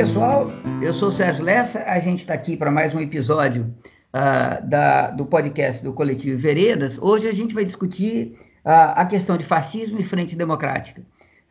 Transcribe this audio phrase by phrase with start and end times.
[0.00, 0.50] Pessoal.
[0.80, 1.84] Eu sou o Sérgio Lessa.
[1.86, 3.64] A gente está aqui para mais um episódio
[4.14, 6.96] uh, da, do podcast do Coletivo Veredas.
[6.96, 11.02] Hoje a gente vai discutir uh, a questão de fascismo e frente democrática.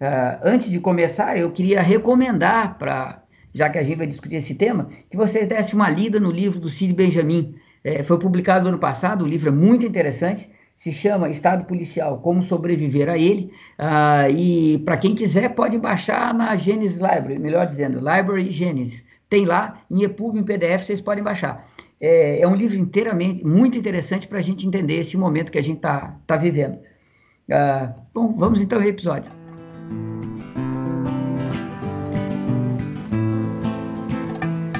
[0.01, 3.21] Uh, antes de começar, eu queria recomendar para,
[3.53, 6.59] já que a gente vai discutir esse tema, que vocês dessem uma lida no livro
[6.59, 7.53] do Cid Benjamin.
[7.83, 12.19] É, foi publicado no ano passado, o livro é muito interessante se chama Estado Policial,
[12.19, 17.67] Como Sobreviver a Ele, uh, e para quem quiser pode baixar na Genesis Library, melhor
[17.67, 21.67] dizendo, Library Genesis, tem lá, em EPUB, em PDF, vocês podem baixar.
[21.99, 25.61] É, é um livro inteiramente, muito interessante para a gente entender esse momento que a
[25.61, 26.75] gente está tá vivendo.
[26.75, 29.29] Uh, bom, vamos então ao episódio.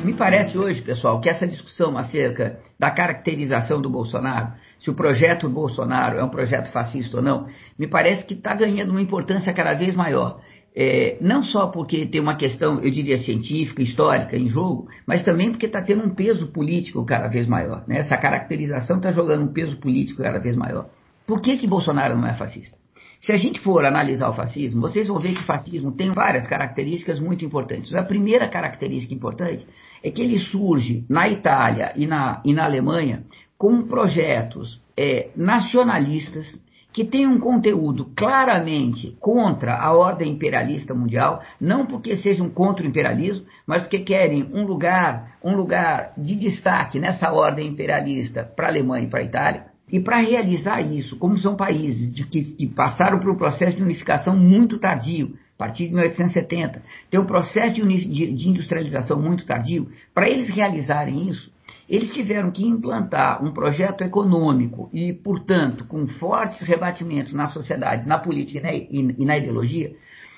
[0.06, 5.50] Me parece hoje, pessoal, que essa discussão acerca da caracterização do Bolsonaro se o projeto
[5.50, 9.74] Bolsonaro é um projeto fascista ou não, me parece que está ganhando uma importância cada
[9.74, 10.40] vez maior.
[10.76, 15.52] É, não só porque tem uma questão, eu diria, científica, histórica em jogo, mas também
[15.52, 17.84] porque está tendo um peso político cada vez maior.
[17.88, 18.00] Né?
[18.00, 20.86] Essa caracterização está jogando um peso político cada vez maior.
[21.28, 22.78] Por que, que Bolsonaro não é fascista?
[23.20, 26.48] Se a gente for analisar o fascismo, vocês vão ver que o fascismo tem várias
[26.48, 27.94] características muito importantes.
[27.94, 29.68] A primeira característica importante
[30.02, 33.26] é que ele surge na Itália e na, e na Alemanha
[33.60, 36.58] com projetos é, nacionalistas
[36.94, 42.88] que têm um conteúdo claramente contra a ordem imperialista mundial, não porque sejam contra o
[42.88, 48.70] imperialismo, mas porque querem um lugar, um lugar de destaque nessa ordem imperialista para a
[48.70, 49.66] Alemanha e para a Itália.
[49.92, 53.84] E para realizar isso, como são países de que, que passaram por um processo de
[53.84, 59.46] unificação muito tardio, a partir de 1870, tem um processo de, de, de industrialização muito
[59.46, 61.52] tardio, para eles realizarem isso,
[61.90, 68.20] eles tiveram que implantar um projeto econômico e, portanto, com fortes rebatimentos na sociedade, na
[68.20, 69.96] política e na ideologia,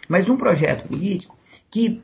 [0.08, 1.36] mas um projeto político
[1.72, 2.02] que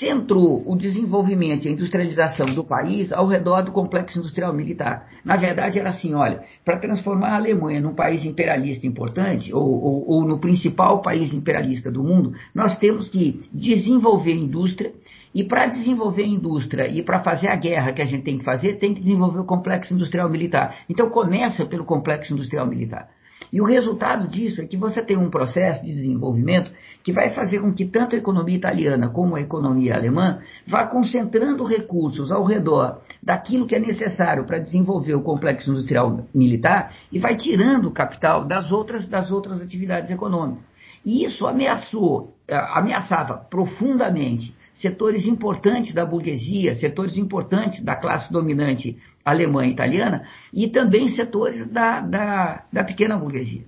[0.00, 5.06] centrou o desenvolvimento e a industrialização do país ao redor do complexo industrial militar.
[5.24, 10.10] Na verdade, era assim: olha, para transformar a Alemanha num país imperialista importante, ou, ou,
[10.10, 14.92] ou no principal país imperialista do mundo, nós temos que desenvolver indústria,
[15.32, 18.74] e para desenvolver indústria e para fazer a guerra que a gente tem que fazer,
[18.78, 20.76] tem que desenvolver o complexo industrial militar.
[20.88, 23.08] Então, começa pelo complexo industrial militar.
[23.54, 26.72] E o resultado disso é que você tem um processo de desenvolvimento
[27.04, 31.62] que vai fazer com que tanto a economia italiana como a economia alemã vá concentrando
[31.62, 37.36] recursos ao redor daquilo que é necessário para desenvolver o complexo industrial militar e vai
[37.36, 40.64] tirando o capital das outras, das outras atividades econômicas.
[41.06, 48.98] E isso ameaçou, eh, ameaçava profundamente setores importantes da burguesia, setores importantes da classe dominante
[49.24, 53.62] alemã e italiana, e também setores da, da, da pequena burguesia.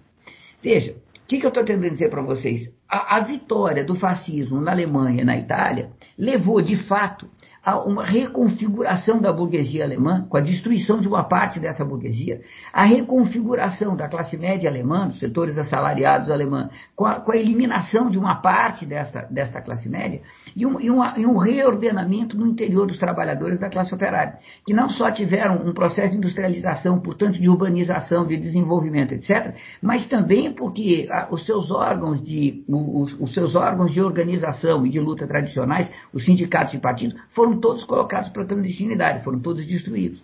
[0.62, 2.72] Veja, o que, que eu estou tentando dizer para vocês?
[2.88, 7.28] A, a, vitória do fascismo na Alemanha e na Itália levou, de fato,
[7.66, 12.40] a uma reconfiguração da burguesia alemã, com a destruição de uma parte dessa burguesia,
[12.72, 18.08] a reconfiguração da classe média alemã, dos setores assalariados alemães, com a, com a eliminação
[18.08, 20.20] de uma parte dessa, dessa classe média,
[20.54, 24.34] e um, e, uma, e um reordenamento no interior dos trabalhadores da classe operária,
[24.64, 30.06] que não só tiveram um processo de industrialização, portanto, de urbanização, de desenvolvimento, etc., mas
[30.06, 35.00] também porque a, os seus órgãos de os, os seus órgãos de organização e de
[35.00, 40.22] luta tradicionais, os sindicatos e partidos, foram todos colocados para a clandestinidade, foram todos destruídos.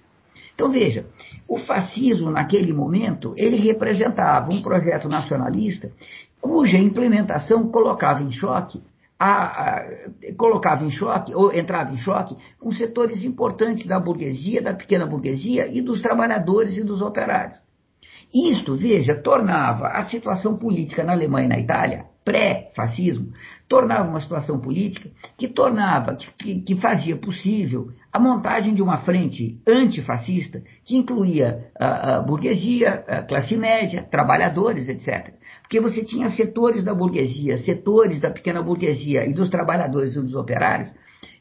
[0.54, 1.06] Então veja,
[1.48, 5.90] o fascismo naquele momento, ele representava um projeto nacionalista
[6.40, 8.82] cuja implementação colocava em choque
[9.22, 9.84] a, a,
[10.36, 15.68] colocava em choque, ou entrava em choque, com setores importantes da burguesia, da pequena burguesia
[15.68, 17.56] e dos trabalhadores e dos operários.
[18.34, 23.32] Isto, veja, tornava a situação política na Alemanha e na Itália pré-fascismo,
[23.68, 29.58] tornava uma situação política que tornava, que, que, fazia possível a montagem de uma frente
[29.66, 35.34] antifascista que incluía a, a burguesia, a classe média, trabalhadores, etc.
[35.62, 40.34] Porque você tinha setores da burguesia, setores da pequena burguesia e dos trabalhadores e dos
[40.34, 40.90] operários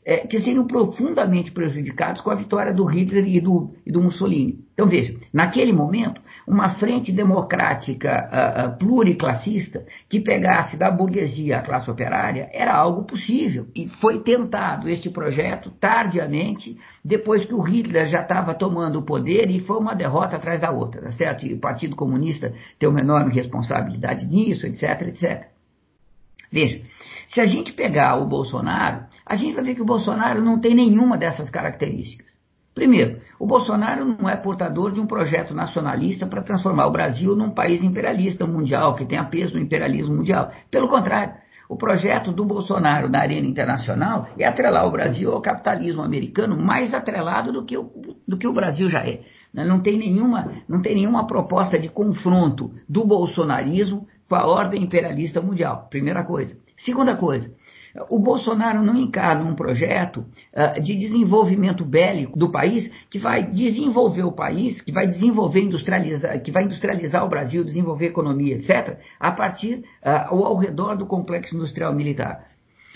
[0.03, 4.59] é, que seriam profundamente prejudicados com a vitória do Hitler e do, e do Mussolini.
[4.73, 11.61] Então veja, naquele momento, uma frente democrática uh, uh, pluriclassista que pegasse da burguesia a
[11.61, 13.67] classe operária era algo possível.
[13.75, 19.51] E foi tentado este projeto tardiamente, depois que o Hitler já estava tomando o poder
[19.51, 21.45] e foi uma derrota atrás da outra, tá certo?
[21.45, 25.51] E o Partido Comunista tem uma enorme responsabilidade nisso, etc, etc.
[26.51, 26.81] Veja,
[27.29, 30.75] se a gente pegar o Bolsonaro, a gente vai ver que o Bolsonaro não tem
[30.75, 32.37] nenhuma dessas características.
[32.75, 37.51] Primeiro, o Bolsonaro não é portador de um projeto nacionalista para transformar o Brasil num
[37.51, 40.51] país imperialista mundial, que tenha peso no imperialismo mundial.
[40.69, 41.35] Pelo contrário,
[41.71, 46.93] O projeto do Bolsonaro na arena internacional é atrelar o Brasil ao capitalismo americano mais
[46.93, 47.89] atrelado do que o,
[48.27, 49.21] do que o Brasil já é.
[49.53, 49.63] Né?
[49.63, 55.39] Não tem, nenhuma, não tem nenhuma proposta de confronto do bolsonarismo com a ordem imperialista
[55.39, 55.87] mundial.
[55.89, 56.57] Primeira coisa.
[56.75, 57.49] Segunda coisa,
[58.09, 64.23] o Bolsonaro não encarna um projeto uh, de desenvolvimento bélico do país que vai desenvolver
[64.23, 69.31] o país, que vai desenvolver industrializar, que vai industrializar o Brasil, desenvolver economia, etc., a
[69.31, 72.45] partir uh, ou ao redor do complexo industrial militar.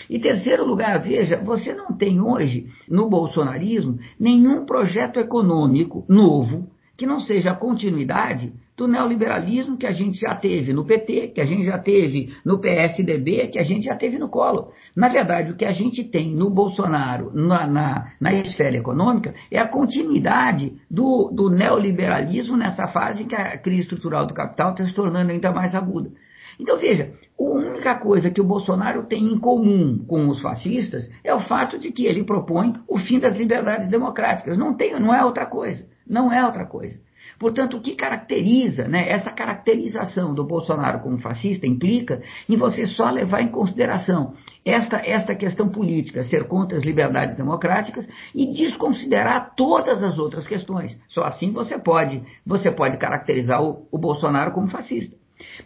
[0.08, 7.06] E terceiro lugar, veja, você não tem hoje no bolsonarismo nenhum projeto econômico novo que
[7.06, 11.44] não seja a continuidade do neoliberalismo que a gente já teve no PT, que a
[11.46, 14.70] gente já teve no PSDB, que a gente já teve no Collor.
[14.94, 19.58] Na verdade, o que a gente tem no Bolsonaro, na, na, na esfera econômica, é
[19.58, 24.84] a continuidade do, do neoliberalismo nessa fase em que a crise estrutural do capital está
[24.84, 26.10] se tornando ainda mais aguda.
[26.58, 31.34] Então veja, a única coisa que o Bolsonaro tem em comum com os fascistas é
[31.34, 34.56] o fato de que ele propõe o fim das liberdades democráticas.
[34.56, 35.86] Não, tem, não é outra coisa.
[36.06, 36.98] Não é outra coisa.
[37.38, 43.10] Portanto, o que caracteriza, né, essa caracterização do Bolsonaro como fascista implica em você só
[43.10, 44.34] levar em consideração
[44.64, 50.98] esta, esta questão política, ser contra as liberdades democráticas e desconsiderar todas as outras questões.
[51.08, 55.16] Só assim você pode, você pode caracterizar o, o Bolsonaro como fascista.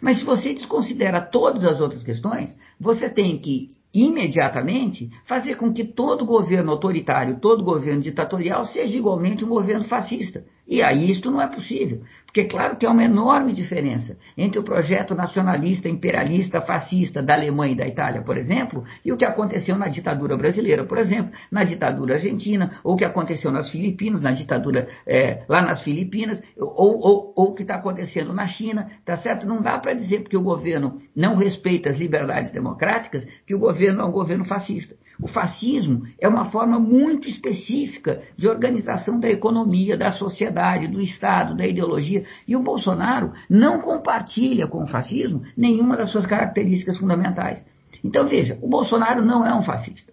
[0.01, 5.83] Mas se você desconsidera todas as outras questões, você tem que imediatamente fazer com que
[5.83, 10.43] todo governo autoritário, todo governo ditatorial seja igualmente um governo fascista.
[10.67, 12.01] E aí isto não é possível.
[12.31, 17.73] Porque, claro, que há uma enorme diferença entre o projeto nacionalista, imperialista, fascista da Alemanha
[17.73, 21.65] e da Itália, por exemplo, e o que aconteceu na ditadura brasileira, por exemplo, na
[21.65, 27.33] ditadura argentina, ou o que aconteceu nas Filipinas, na ditadura é, lá nas Filipinas, ou,
[27.35, 29.45] o que está acontecendo na China, tá certo?
[29.45, 33.80] Não dá para dizer porque o governo não respeita as liberdades democráticas que o governo
[33.87, 34.95] é um governo fascista.
[35.21, 41.55] O fascismo é uma forma muito específica de organização da economia, da sociedade, do Estado,
[41.55, 42.25] da ideologia.
[42.47, 47.65] E o Bolsonaro não compartilha com o fascismo nenhuma das suas características fundamentais.
[48.03, 50.11] Então veja, o Bolsonaro não é um fascista.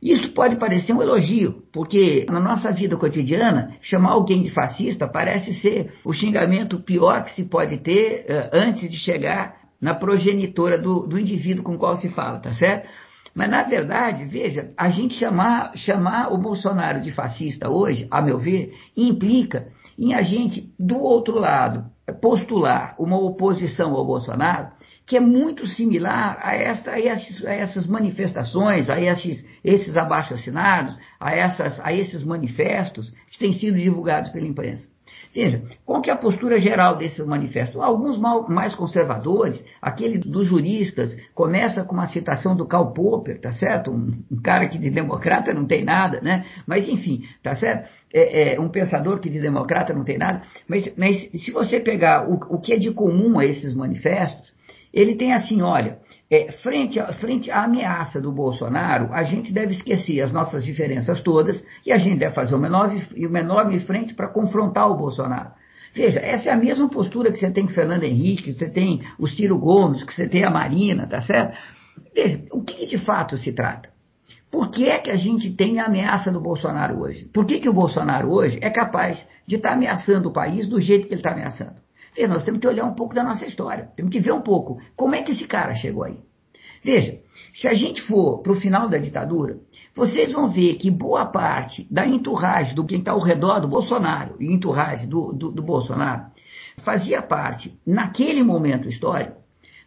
[0.00, 5.54] Isso pode parecer um elogio, porque na nossa vida cotidiana, chamar alguém de fascista parece
[5.54, 11.06] ser o xingamento pior que se pode ter uh, antes de chegar na progenitora do,
[11.06, 12.88] do indivíduo com qual se fala, tá certo?
[13.34, 18.38] Mas, na verdade, veja, a gente chamar, chamar o Bolsonaro de fascista hoje, a meu
[18.38, 21.84] ver, implica em a gente, do outro lado,
[22.20, 24.70] postular uma oposição ao Bolsonaro
[25.06, 30.98] que é muito similar a, essa, a, esses, a essas manifestações, a esses, esses abaixo-assinados,
[31.18, 31.30] a,
[31.82, 34.86] a esses manifestos que têm sido divulgados pela imprensa.
[35.34, 37.80] Veja, qual que é a postura geral desse manifesto?
[37.80, 38.18] Alguns
[38.48, 43.90] mais conservadores, aquele dos juristas, começa com uma citação do Karl Popper, tá certo?
[43.90, 46.44] Um, um cara que de democrata não tem nada, né?
[46.66, 47.88] Mas enfim, tá certo?
[48.12, 50.42] É, é, um pensador que de democrata não tem nada.
[50.66, 54.52] Mas, mas se você pegar o, o que é de comum a esses manifestos,
[54.92, 55.98] ele tem assim, olha,
[56.30, 61.22] é, frente, a, frente à ameaça do Bolsonaro, a gente deve esquecer as nossas diferenças
[61.22, 65.50] todas e a gente deve fazer uma enorme, uma enorme frente para confrontar o Bolsonaro.
[65.94, 69.02] Veja, essa é a mesma postura que você tem com Fernando Henrique, que você tem
[69.18, 71.56] o Ciro Gomes, que você tem a Marina, tá certo?
[72.14, 73.88] Veja, o que de fato se trata?
[74.50, 77.26] Por que é que a gente tem a ameaça do Bolsonaro hoje?
[77.26, 80.80] Por que, que o Bolsonaro hoje é capaz de estar tá ameaçando o país do
[80.80, 81.76] jeito que ele está ameaçando?
[82.28, 83.90] Nós temos que olhar um pouco da nossa história.
[83.96, 86.18] Temos que ver um pouco como é que esse cara chegou aí.
[86.82, 87.18] Veja,
[87.54, 89.58] se a gente for para o final da ditadura,
[89.94, 94.36] vocês vão ver que boa parte da enturragem do quem está ao redor do Bolsonaro,
[94.38, 96.26] e enturragem do, do, do Bolsonaro,
[96.78, 99.38] fazia parte, naquele momento histórico,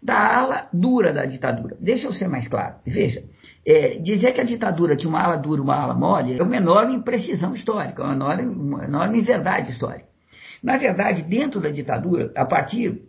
[0.03, 1.77] da ala dura da ditadura.
[1.79, 2.75] Deixa eu ser mais claro.
[2.85, 3.23] Veja,
[3.65, 6.95] é, dizer que a ditadura tinha uma ala dura uma ala mole é uma enorme
[6.95, 10.10] imprecisão histórica, uma enorme, uma enorme verdade histórica.
[10.61, 13.01] Na verdade, dentro da ditadura, a partir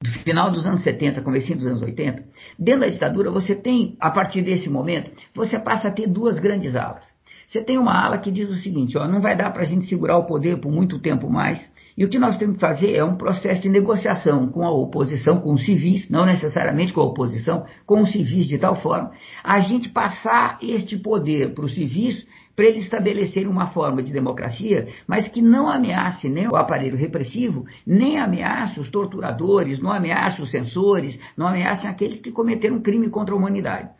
[0.00, 2.24] do final dos anos 70, comecinho dos anos 80,
[2.58, 6.76] dentro da ditadura você tem, a partir desse momento, você passa a ter duas grandes
[6.76, 7.04] alas.
[7.46, 9.86] Você tem uma ala que diz o seguinte, ó, não vai dar para a gente
[9.86, 11.64] segurar o poder por muito tempo mais,
[11.96, 15.40] e o que nós temos que fazer é um processo de negociação com a oposição,
[15.40, 19.12] com os civis, não necessariamente com a oposição, com os civis de tal forma,
[19.44, 24.88] a gente passar este poder para os civis para eles estabelecerem uma forma de democracia,
[25.06, 30.50] mas que não ameace nem o aparelho repressivo, nem ameace os torturadores, não ameace os
[30.50, 33.90] censores, não ameace aqueles que cometeram crime contra a humanidade.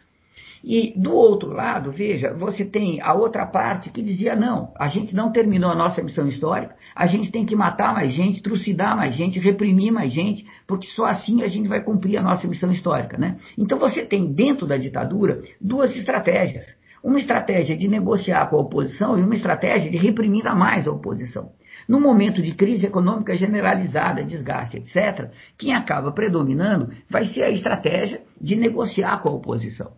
[0.65, 5.15] E do outro lado, veja, você tem a outra parte que dizia: não, a gente
[5.15, 9.15] não terminou a nossa missão histórica, a gente tem que matar mais gente, trucidar mais
[9.15, 13.17] gente, reprimir mais gente, porque só assim a gente vai cumprir a nossa missão histórica.
[13.17, 13.37] Né?
[13.57, 16.67] Então você tem dentro da ditadura duas estratégias.
[17.07, 20.91] Uma estratégia de negociar com a oposição e uma estratégia de reprimir a mais a
[20.91, 21.53] oposição.
[21.89, 28.23] No momento de crise econômica generalizada, desgaste, etc., quem acaba predominando vai ser a estratégia
[28.41, 29.93] de negociar com a oposição.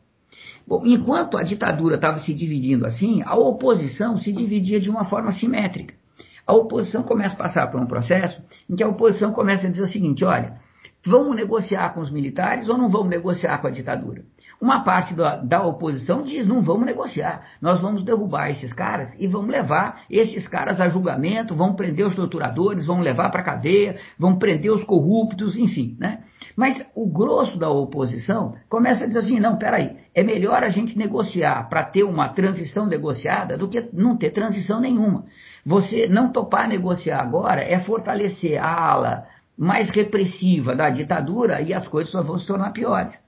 [0.67, 5.33] Bom, enquanto a ditadura estava se dividindo assim, a oposição se dividia de uma forma
[5.33, 5.95] simétrica.
[6.47, 8.39] A oposição começa a passar por um processo
[8.69, 10.57] em que a oposição começa a dizer o seguinte: olha,
[11.07, 14.23] vamos negociar com os militares ou não vamos negociar com a ditadura?
[14.61, 19.27] Uma parte da, da, oposição diz: não vamos negociar, nós vamos derrubar esses caras e
[19.27, 23.97] vamos levar esses caras a julgamento, vamos prender os torturadores, vamos levar para a cadeia,
[24.19, 25.97] vamos prender os corruptos, enfim.
[25.99, 26.25] Né?
[26.57, 30.99] Mas o grosso da oposição começa a dizer assim: não, peraí, é melhor a gente
[30.99, 35.25] negociar para ter uma transição negociada do que não ter transição nenhuma.
[35.65, 39.27] Você não topar negociar agora é fortalecer a ala
[39.59, 43.19] mais repressiva da ditadura e as coisas só vão se tornar piores.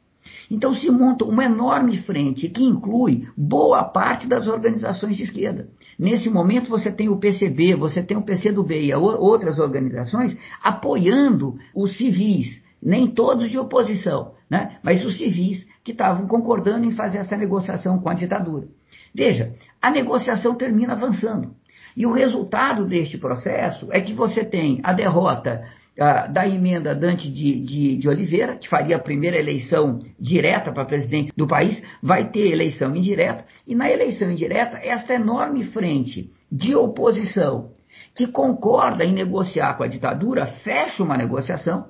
[0.51, 5.69] Então se monta uma enorme frente que inclui boa parte das organizações de esquerda.
[5.99, 11.97] Nesse momento você tem o PCB, você tem o PCdoB e outras organizações apoiando os
[11.97, 14.79] civis, nem todos de oposição, né?
[14.83, 18.69] mas os civis que estavam concordando em fazer essa negociação com a ditadura.
[19.15, 21.55] Veja, a negociação termina avançando.
[21.97, 25.65] E o resultado deste processo é que você tem a derrota
[25.97, 31.33] da emenda Dante de, de, de, Oliveira, que faria a primeira eleição direta para presidente
[31.37, 37.73] do país, vai ter eleição indireta, e na eleição indireta, essa enorme frente de oposição
[38.15, 41.89] que concorda em negociar com a ditadura, fecha uma negociação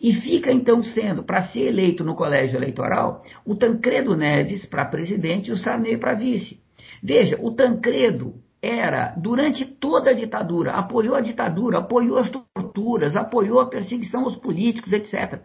[0.00, 5.48] e fica então sendo, para ser eleito no colégio eleitoral, o Tancredo Neves para presidente
[5.48, 6.60] e o Sarney para vice.
[7.02, 13.60] Veja, o Tancredo era, durante toda a ditadura, apoiou a ditadura, apoiou as torturas, apoiou
[13.60, 15.40] a perseguição aos políticos, etc.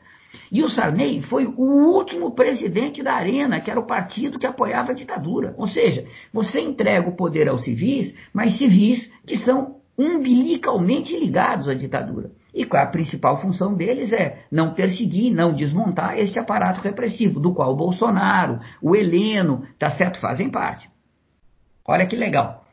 [0.51, 4.91] E o Sarney foi o último presidente da Arena, que era o partido que apoiava
[4.91, 5.55] a ditadura.
[5.57, 11.73] Ou seja, você entrega o poder aos civis, mas civis que são umbilicalmente ligados à
[11.73, 12.31] ditadura.
[12.53, 17.71] E a principal função deles é não perseguir, não desmontar este aparato repressivo, do qual
[17.71, 20.89] o Bolsonaro, o Heleno, tá certo, fazem parte.
[21.87, 22.64] Olha que legal.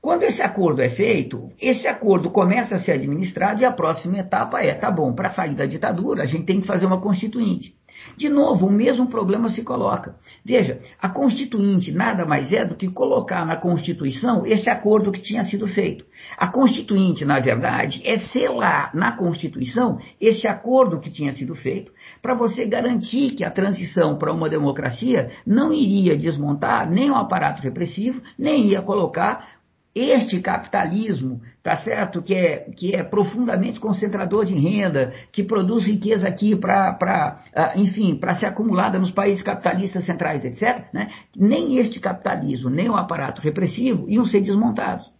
[0.00, 4.62] Quando esse acordo é feito, esse acordo começa a ser administrado e a próxima etapa
[4.62, 7.74] é, tá bom, para sair da ditadura, a gente tem que fazer uma constituinte.
[8.16, 10.16] De novo, o mesmo problema se coloca.
[10.44, 15.44] Veja, a Constituinte nada mais é do que colocar na Constituição esse acordo que tinha
[15.44, 16.04] sido feito.
[16.36, 22.34] A Constituinte, na verdade, é selar na Constituição esse acordo que tinha sido feito, para
[22.34, 28.22] você garantir que a transição para uma democracia não iria desmontar nem o aparato repressivo,
[28.38, 29.57] nem ia colocar
[29.98, 36.28] este capitalismo, tá certo, que é, que é profundamente concentrador de renda, que produz riqueza
[36.28, 41.10] aqui para, uh, enfim, para ser acumulada nos países capitalistas centrais, etc., né?
[41.36, 45.10] nem este capitalismo, nem o aparato repressivo iam ser desmontados.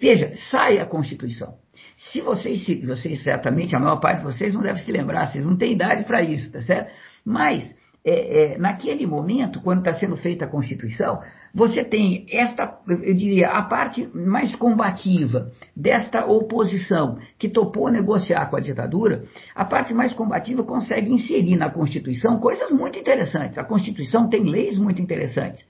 [0.00, 1.54] Veja, sai a Constituição.
[1.96, 5.44] Se vocês, se, vocês certamente, a maior parte de vocês não deve se lembrar, vocês
[5.44, 6.92] não têm idade para isso, tá certo?
[7.24, 7.74] Mas,
[8.04, 11.20] é, é, naquele momento, quando está sendo feita a Constituição,
[11.58, 18.54] você tem esta, eu diria, a parte mais combativa desta oposição que topou negociar com
[18.54, 19.24] a ditadura,
[19.56, 23.58] a parte mais combativa consegue inserir na Constituição coisas muito interessantes.
[23.58, 25.66] A Constituição tem leis muito interessantes.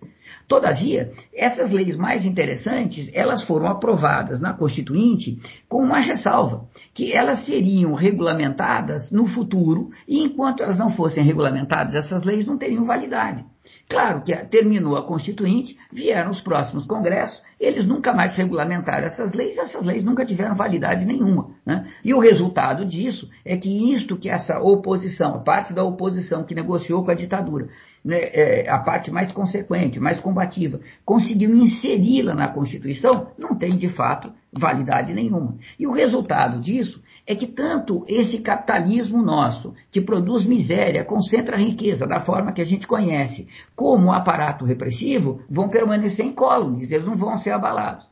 [0.47, 7.47] Todavia, essas leis mais interessantes, elas foram aprovadas na Constituinte com uma ressalva, que elas
[7.47, 13.43] seriam regulamentadas no futuro e enquanto elas não fossem regulamentadas, essas leis não teriam validade.
[13.89, 19.59] Claro que terminou a Constituinte, vieram os próximos congressos, eles nunca mais regulamentaram essas leis,
[19.59, 21.51] essas leis nunca tiveram validade nenhuma.
[21.67, 21.89] Né?
[22.05, 26.55] E o resultado disso é que isto que essa oposição, a parte da oposição que
[26.55, 27.69] negociou com a ditadura,
[28.09, 33.91] né, é, a parte mais consequente, mais combativa, conseguiu inseri-la na Constituição, não tem de
[33.91, 35.59] fato validade nenhuma.
[35.79, 42.07] E o resultado disso é que tanto esse capitalismo nosso, que produz miséria, concentra riqueza
[42.07, 43.47] da forma que a gente conhece,
[43.77, 48.07] como o aparato repressivo, vão permanecer incólumes, eles não vão ser abalados.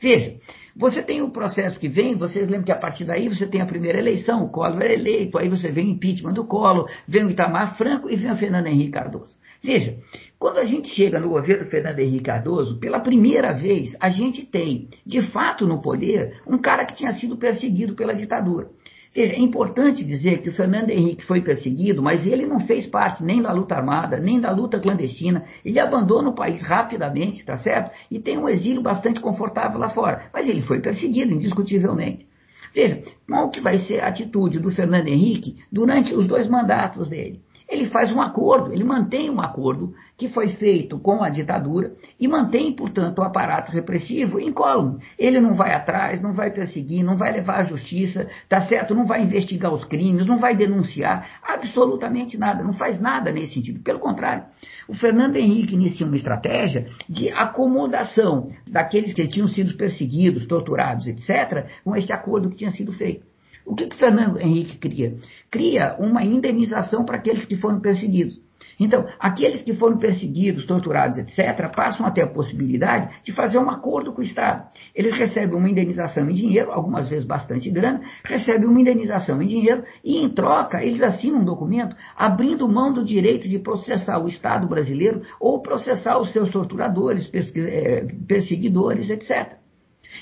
[0.00, 0.34] Veja,
[0.78, 3.66] você tem o processo que vem, vocês lembram que a partir daí você tem a
[3.66, 7.30] primeira eleição, o Collor é eleito, aí você vem o impeachment do Collor, vem o
[7.30, 9.36] Itamar Franco e vem o Fernando Henrique Cardoso.
[9.60, 9.98] Veja,
[10.38, 14.88] quando a gente chega no governo Fernando Henrique Cardoso, pela primeira vez a gente tem,
[15.04, 18.68] de fato no poder, um cara que tinha sido perseguido pela ditadura.
[19.14, 23.42] É importante dizer que o Fernando Henrique foi perseguido, mas ele não fez parte nem
[23.42, 25.44] da luta armada, nem da luta clandestina.
[25.64, 27.90] Ele abandona o país rapidamente, tá certo?
[28.10, 30.30] E tem um exílio bastante confortável lá fora.
[30.32, 32.26] Mas ele foi perseguido, indiscutivelmente.
[32.74, 37.40] Veja, qual que vai ser a atitude do Fernando Henrique durante os dois mandatos dele?
[37.68, 42.26] Ele faz um acordo, ele mantém um acordo que foi feito com a ditadura e
[42.26, 45.00] mantém, portanto, o aparato repressivo incólume.
[45.18, 48.94] Ele não vai atrás, não vai perseguir, não vai levar à justiça, tá certo?
[48.94, 53.80] Não vai investigar os crimes, não vai denunciar absolutamente nada, não faz nada nesse sentido.
[53.80, 54.44] Pelo contrário,
[54.88, 61.66] o Fernando Henrique inicia uma estratégia de acomodação daqueles que tinham sido perseguidos, torturados, etc.,
[61.84, 63.26] com esse acordo que tinha sido feito.
[63.64, 65.16] O que, que Fernando Henrique cria?
[65.50, 68.38] Cria uma indenização para aqueles que foram perseguidos.
[68.78, 73.68] Então, aqueles que foram perseguidos, torturados, etc., passam a ter a possibilidade de fazer um
[73.70, 74.68] acordo com o Estado.
[74.94, 79.82] Eles recebem uma indenização em dinheiro, algumas vezes bastante grande, recebem uma indenização em dinheiro
[80.04, 84.68] e, em troca, eles assinam um documento abrindo mão do direito de processar o Estado
[84.68, 89.58] brasileiro ou processar os seus torturadores, eh, perseguidores, etc.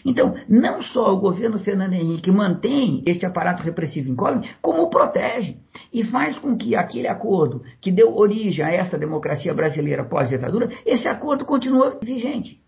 [0.04, 5.56] Então, não só o governo Fernando Henrique mantém este aparato repressivo incólume, como o protege
[5.92, 11.08] e faz com que aquele acordo que deu origem a essa democracia brasileira pós-ditadura, esse
[11.08, 12.60] acordo continue vigente.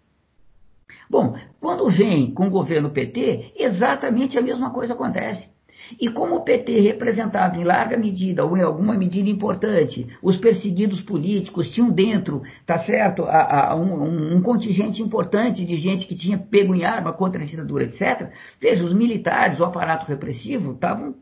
[1.10, 5.48] Bom, quando vem com o governo PT, exatamente a mesma coisa acontece.
[6.00, 11.00] E como o PT representava em larga medida, ou em alguma medida importante, os perseguidos
[11.00, 16.38] políticos, tinham dentro, tá certo, a, a, um, um, contingente importante de gente que tinha
[16.38, 18.30] pego em arma contra a ditadura, etc.
[18.60, 21.14] Veja, os militares, o aparato repressivo, estavam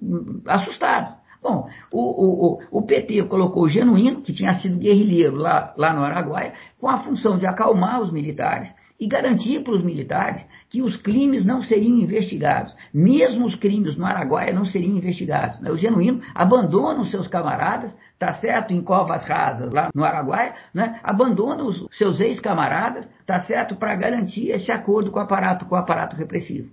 [0.47, 1.15] assustados.
[1.43, 6.03] Bom, o, o, o, PT colocou o Genuíno, que tinha sido guerrilheiro lá, lá no
[6.03, 8.69] Araguaia, com a função de acalmar os militares
[8.99, 12.75] e garantir para os militares que os crimes não seriam investigados.
[12.93, 15.61] Mesmo os crimes no Araguaia não seriam investigados.
[15.61, 15.71] Né?
[15.71, 20.99] O genuíno abandona os seus camaradas, tá certo, em covas rasas lá no Araguaia, né?
[21.03, 25.79] abandona os seus ex-camaradas, tá certo, para garantir esse acordo com o aparato, com o
[25.79, 26.71] aparato repressivo.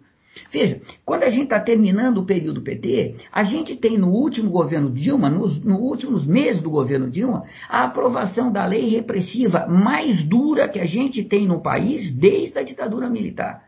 [0.52, 4.89] Veja, quando a gente está terminando o período PT, a gente tem no último governo
[4.89, 10.67] Dilma, nos, nos últimos meses do governo Dilma, a aprovação da lei repressiva mais dura
[10.67, 13.63] que a gente tem no país desde a ditadura militar.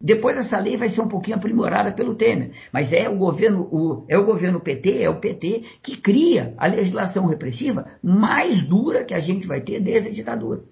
[0.00, 4.04] Depois essa lei vai ser um pouquinho aprimorada pelo Temer, mas é o governo, o,
[4.08, 9.14] é o governo PT, é o PT que cria a legislação repressiva mais dura que
[9.14, 10.62] a gente vai ter desde a ditadura.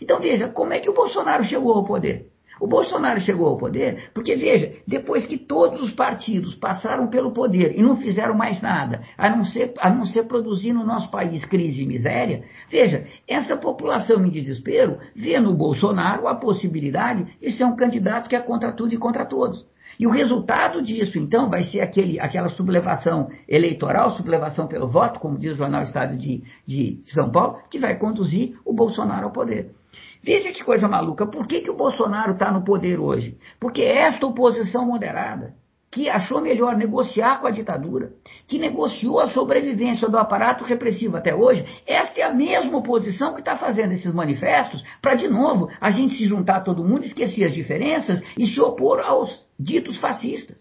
[0.00, 2.31] Então veja, como é que o Bolsonaro chegou ao poder?
[2.60, 7.78] O Bolsonaro chegou ao poder porque, veja, depois que todos os partidos passaram pelo poder
[7.78, 11.44] e não fizeram mais nada, a não ser, a não ser produzir no nosso país
[11.44, 17.64] crise e miséria, veja, essa população em desespero vê no Bolsonaro a possibilidade de ser
[17.64, 19.66] um candidato que é contra tudo e contra todos.
[19.98, 25.38] E o resultado disso, então, vai ser aquele, aquela sublevação eleitoral, sublevação pelo voto, como
[25.38, 29.70] diz o Jornal Estado de, de São Paulo, que vai conduzir o Bolsonaro ao poder.
[30.22, 31.26] Veja que coisa maluca.
[31.26, 33.36] Por que, que o Bolsonaro está no poder hoje?
[33.58, 35.54] Porque esta oposição moderada,
[35.90, 38.12] que achou melhor negociar com a ditadura,
[38.46, 43.40] que negociou a sobrevivência do aparato repressivo até hoje, esta é a mesma oposição que
[43.40, 47.52] está fazendo esses manifestos para, de novo, a gente se juntar todo mundo, esquecer as
[47.52, 50.56] diferenças e se opor aos ditos fascistas.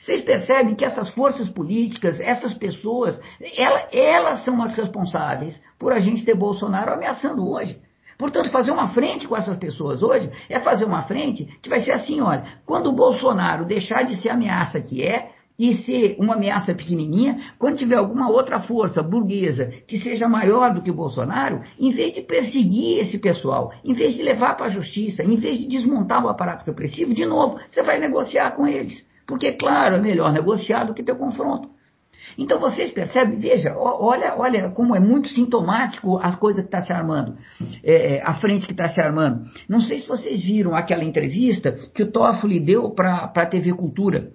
[0.00, 3.20] Vocês percebem que essas forças políticas, essas pessoas,
[3.56, 7.78] elas, elas são as responsáveis por a gente ter Bolsonaro ameaçando hoje.
[8.18, 11.92] Portanto, fazer uma frente com essas pessoas hoje é fazer uma frente que vai ser
[11.92, 16.34] assim, olha, quando o Bolsonaro deixar de ser a ameaça que é, e ser uma
[16.34, 21.62] ameaça pequenininha, quando tiver alguma outra força burguesa que seja maior do que o Bolsonaro,
[21.78, 25.58] em vez de perseguir esse pessoal, em vez de levar para a justiça, em vez
[25.58, 29.04] de desmontar o aparato repressivo, de novo, você vai negociar com eles.
[29.26, 31.68] Porque, claro, é melhor negociar do que ter confronto.
[32.36, 36.92] Então vocês percebem, veja, olha, olha como é muito sintomático a coisa que está se
[36.92, 37.36] armando,
[37.82, 39.44] é, é, a frente que está se armando.
[39.68, 44.32] Não sei se vocês viram aquela entrevista que o Toffoli deu para a TV Cultura,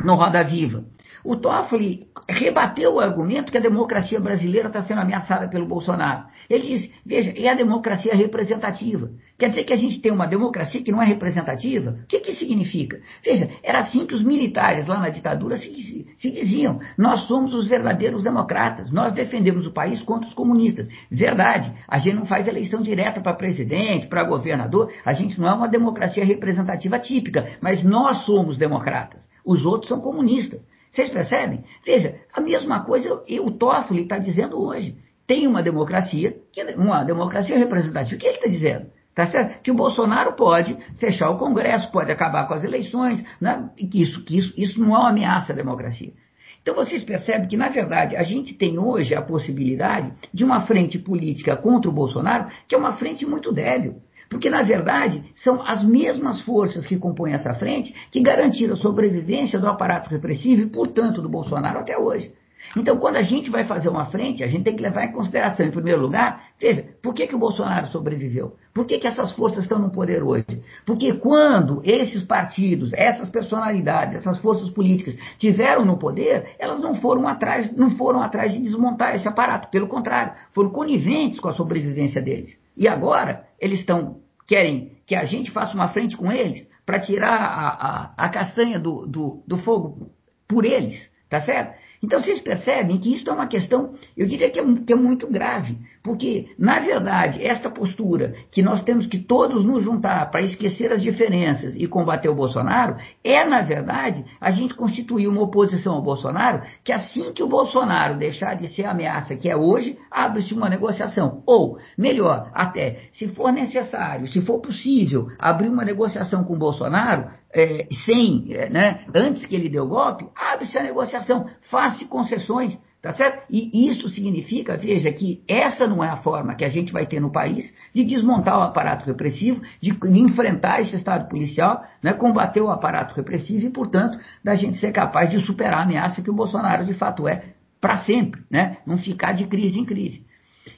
[0.00, 0.84] no Roda Viva.
[1.24, 6.24] O Toffoli rebateu o argumento que a democracia brasileira está sendo ameaçada pelo Bolsonaro.
[6.50, 9.10] Ele diz, veja, é a democracia representativa.
[9.38, 11.98] Quer dizer que a gente tem uma democracia que não é representativa?
[12.02, 13.00] O que, que significa?
[13.24, 16.80] Veja, era assim que os militares lá na ditadura se, se diziam.
[16.98, 18.90] Nós somos os verdadeiros democratas.
[18.90, 20.88] Nós defendemos o país contra os comunistas.
[21.10, 24.92] Verdade, a gente não faz eleição direta para presidente, para governador.
[25.04, 29.28] A gente não é uma democracia representativa típica, mas nós somos democratas.
[29.44, 30.66] Os outros são comunistas.
[30.92, 31.64] Vocês percebem?
[31.86, 34.94] Veja, a mesma coisa o Toffoli está dizendo hoje.
[35.26, 36.36] Tem uma democracia,
[36.76, 38.16] uma democracia representativa.
[38.16, 38.86] O que ele está dizendo?
[39.14, 39.62] Tá certo?
[39.62, 43.70] Que o Bolsonaro pode fechar o Congresso, pode acabar com as eleições, né?
[43.78, 46.12] e que, isso, que isso, isso não é uma ameaça à democracia.
[46.60, 50.98] Então vocês percebem que, na verdade, a gente tem hoje a possibilidade de uma frente
[50.98, 53.96] política contra o Bolsonaro, que é uma frente muito débil.
[54.32, 59.58] Porque, na verdade, são as mesmas forças que compõem essa frente que garantiram a sobrevivência
[59.58, 62.32] do aparato repressivo e, portanto, do Bolsonaro até hoje.
[62.74, 65.66] Então, quando a gente vai fazer uma frente, a gente tem que levar em consideração,
[65.66, 68.56] em primeiro lugar, veja, por que, que o Bolsonaro sobreviveu?
[68.72, 70.62] Por que, que essas forças estão no poder hoje?
[70.86, 77.28] Porque quando esses partidos, essas personalidades, essas forças políticas tiveram no poder, elas não foram
[77.28, 79.68] atrás, não foram atrás de desmontar esse aparato.
[79.68, 82.61] Pelo contrário, foram coniventes com a sobrevivência deles.
[82.76, 87.34] E agora, eles estão, querem que a gente faça uma frente com eles para tirar
[87.34, 90.10] a, a, a castanha do, do, do fogo
[90.48, 91.76] por eles, tá certo?
[92.02, 95.28] Então vocês percebem que isso é uma questão, eu diria que é, que é, muito
[95.28, 100.92] grave, porque, na verdade, esta postura que nós temos que todos nos juntar para esquecer
[100.92, 106.02] as diferenças e combater o Bolsonaro, é, na verdade, a gente constituir uma oposição ao
[106.02, 110.52] Bolsonaro, que assim que o Bolsonaro deixar de ser a ameaça que é hoje, abre-se
[110.52, 111.42] uma negociação.
[111.46, 117.30] Ou, melhor, até, se for necessário, se for possível, abrir uma negociação com o Bolsonaro,
[117.54, 122.76] é, sem, é, né, antes que ele dê o golpe, abre-se a negociação, faça concessões,
[123.02, 123.44] tá certo?
[123.50, 127.20] E isso significa, veja, que essa não é a forma que a gente vai ter
[127.20, 132.70] no país de desmontar o aparato repressivo, de, enfrentar esse Estado policial, né, combater o
[132.70, 136.86] aparato repressivo e, portanto, da gente ser capaz de superar a ameaça que o Bolsonaro
[136.86, 137.42] de fato é
[137.80, 138.76] para sempre, né?
[138.86, 140.24] Não ficar de crise em crise.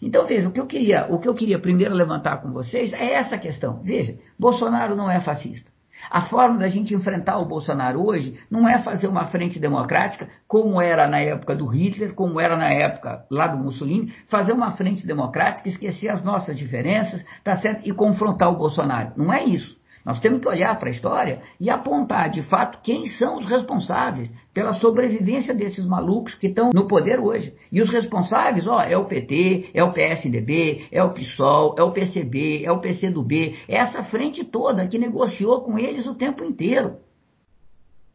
[0.00, 3.12] Então, veja, o que eu queria, o que eu queria primeiro levantar com vocês é
[3.12, 3.82] essa questão.
[3.82, 5.73] Veja, Bolsonaro não é fascista.
[6.10, 10.80] A forma da gente enfrentar o Bolsonaro hoje não é fazer uma frente democrática, como
[10.80, 15.06] era na época do Hitler, como era na época lá do Mussolini, fazer uma frente
[15.06, 17.88] democrática, esquecer as nossas diferenças, tá certo?
[17.88, 19.12] E confrontar o Bolsonaro.
[19.16, 19.76] Não é isso.
[20.04, 24.30] Nós temos que olhar para a história e apontar, de fato, quem são os responsáveis
[24.52, 27.54] pela sobrevivência desses malucos que estão no poder hoje.
[27.72, 31.90] E os responsáveis, ó, é o PT, é o PSDB, é o PSOL, é o
[31.90, 36.96] PCB, é o PCdoB, é essa frente toda que negociou com eles o tempo inteiro.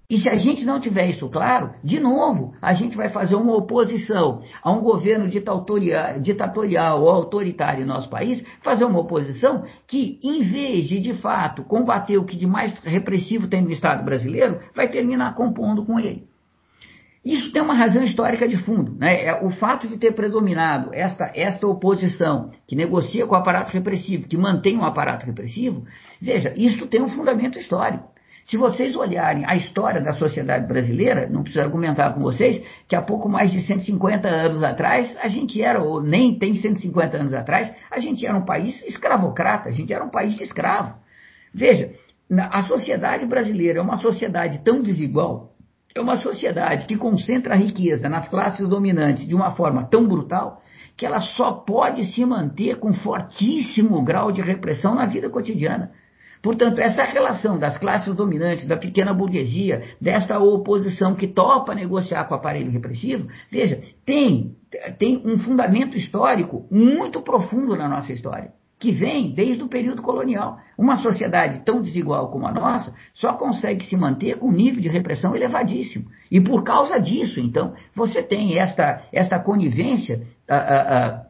[0.10, 3.56] E se a gente não tiver isso claro, de novo, a gente vai fazer uma
[3.56, 10.42] oposição a um governo ditatorial ou autoritário em nosso país, fazer uma oposição que, em
[10.42, 14.90] vez de, de fato, combater o que de mais repressivo tem no Estado brasileiro, vai
[14.90, 16.28] terminar compondo com ele.
[17.24, 18.96] Isso tem uma razão histórica de fundo.
[18.96, 19.26] Né?
[19.26, 24.28] É o fato de ter predominado esta, esta oposição que negocia com o aparato repressivo,
[24.28, 25.86] que mantém o aparato repressivo,
[26.20, 28.10] veja, isso tem um fundamento histórico.
[28.50, 33.02] Se vocês olharem a história da sociedade brasileira, não preciso argumentar com vocês, que há
[33.02, 37.72] pouco mais de 150 anos atrás, a gente era, ou nem tem 150 anos atrás,
[37.92, 40.96] a gente era um país escravocrata, a gente era um país de escravo.
[41.54, 41.92] Veja,
[42.52, 45.54] a sociedade brasileira é uma sociedade tão desigual,
[45.94, 50.60] é uma sociedade que concentra a riqueza nas classes dominantes de uma forma tão brutal,
[50.98, 55.92] que ela só pode se manter com fortíssimo grau de repressão na vida cotidiana.
[56.42, 62.34] Portanto, essa relação das classes dominantes, da pequena burguesia, desta oposição que topa negociar com
[62.34, 64.56] o aparelho repressivo, veja, tem,
[64.98, 70.60] tem um fundamento histórico muito profundo na nossa história, que vem desde o período colonial.
[70.78, 74.88] Uma sociedade tão desigual como a nossa só consegue se manter com um nível de
[74.88, 76.06] repressão elevadíssimo.
[76.32, 80.22] E por causa disso, então, você tem esta, esta conivência.
[80.50, 81.30] Uh, uh, uh,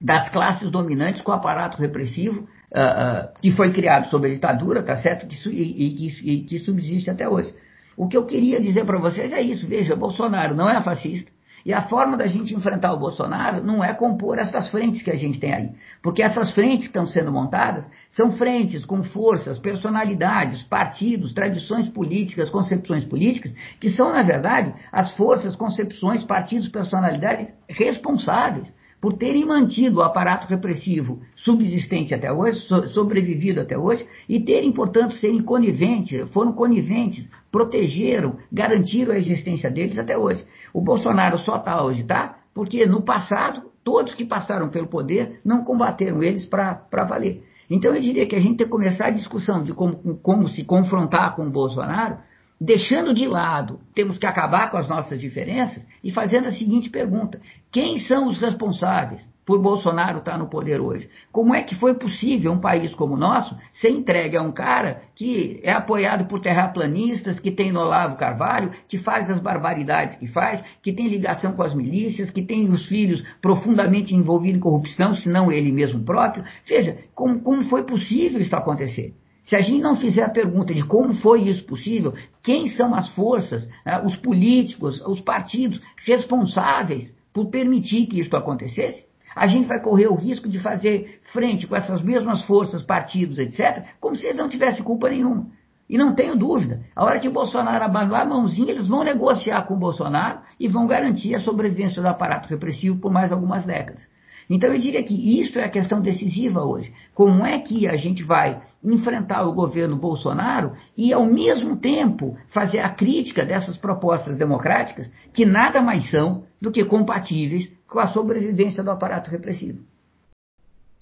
[0.00, 4.82] das classes dominantes com o aparato repressivo uh, uh, que foi criado sob a ditadura,
[4.82, 5.26] tá certo?
[5.26, 7.54] Que, e, e, e que subsiste até hoje.
[7.96, 9.66] O que eu queria dizer para vocês é isso.
[9.68, 11.32] Veja, Bolsonaro não é fascista.
[11.64, 15.16] E a forma da gente enfrentar o Bolsonaro não é compor essas frentes que a
[15.16, 15.70] gente tem aí.
[16.02, 22.50] Porque essas frentes que estão sendo montadas são frentes com forças, personalidades, partidos, tradições políticas,
[22.50, 28.70] concepções políticas, que são, na verdade, as forças, concepções, partidos, personalidades responsáveis
[29.04, 35.14] por terem mantido o aparato repressivo subsistente até hoje, sobrevivido até hoje, e terem, portanto,
[35.16, 40.42] serem coniventes, foram coniventes, protegeram, garantiram a existência deles até hoje.
[40.72, 42.38] O Bolsonaro só está hoje, tá?
[42.54, 47.44] Porque no passado, todos que passaram pelo poder não combateram eles para valer.
[47.68, 50.64] Então eu diria que a gente tem que começar a discussão de como, como se
[50.64, 52.16] confrontar com o Bolsonaro
[52.60, 57.40] deixando de lado, temos que acabar com as nossas diferenças e fazendo a seguinte pergunta:
[57.70, 61.08] quem são os responsáveis por Bolsonaro estar no poder hoje?
[61.30, 65.02] Como é que foi possível um país como o nosso ser entregue a um cara
[65.14, 70.26] que é apoiado por terraplanistas, que tem no Olavo Carvalho, que faz as barbaridades que
[70.28, 75.14] faz, que tem ligação com as milícias, que tem os filhos profundamente envolvidos em corrupção,
[75.14, 76.44] se não ele mesmo próprio?
[76.66, 79.14] Veja, como, como foi possível isso acontecer?
[79.44, 83.08] Se a gente não fizer a pergunta de como foi isso possível, quem são as
[83.10, 89.04] forças, né, os políticos, os partidos responsáveis por permitir que isso acontecesse,
[89.36, 93.84] a gente vai correr o risco de fazer frente com essas mesmas forças, partidos, etc.,
[94.00, 95.48] como se eles não tivessem culpa nenhuma.
[95.90, 99.66] E não tenho dúvida, a hora que o Bolsonaro abandonar a mãozinha, eles vão negociar
[99.66, 104.00] com o Bolsonaro e vão garantir a sobrevivência do aparato repressivo por mais algumas décadas.
[104.48, 106.92] Então eu diria que isso é a questão decisiva hoje.
[107.14, 112.80] Como é que a gente vai enfrentar o governo Bolsonaro e, ao mesmo tempo, fazer
[112.80, 118.82] a crítica dessas propostas democráticas que nada mais são do que compatíveis com a sobrevivência
[118.82, 119.80] do aparato repressivo?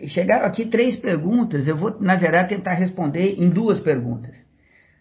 [0.07, 4.35] Chegaram aqui três perguntas, eu vou, na verdade, tentar responder em duas perguntas.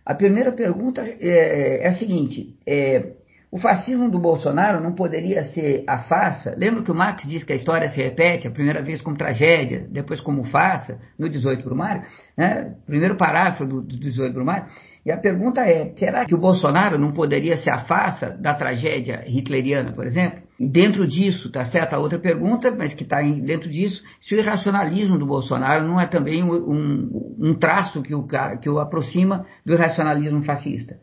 [0.05, 3.13] A primeira pergunta é, é a seguinte: é,
[3.51, 6.55] o fascismo do Bolsonaro não poderia ser a farsa?
[6.57, 9.85] Lembra que o Marx diz que a história se repete, a primeira vez como tragédia,
[9.91, 12.03] depois como farsa, no 18 Brumário?
[12.37, 12.73] Né?
[12.85, 14.67] Primeiro parágrafo do, do 18 Brumário.
[15.05, 19.25] E a pergunta é, será que o Bolsonaro não poderia ser a farsa da tragédia
[19.27, 20.43] hitleriana, por exemplo?
[20.57, 24.39] E dentro disso, tá certo a outra pergunta, mas que está dentro disso, se o
[24.39, 28.25] irracionalismo do Bolsonaro não é também um, um, um traço que o,
[28.61, 30.95] que o aproxima do irracionalismo fascista?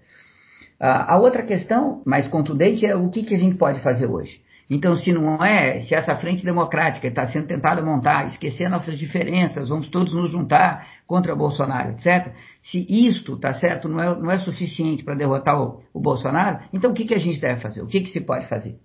[0.81, 4.41] A outra questão mais contundente é o que, que a gente pode fazer hoje.
[4.71, 9.71] Então, se não é, se essa frente democrática está sendo tentada montar, esquecer nossas diferenças,
[9.71, 12.35] vamos todos nos juntar contra Bolsonaro, etc.
[12.61, 16.91] Se isto, tá certo, não é, não é suficiente para derrotar o, o, Bolsonaro, então
[16.91, 17.81] o que, que a gente deve fazer?
[17.81, 18.77] O que, que se pode fazer?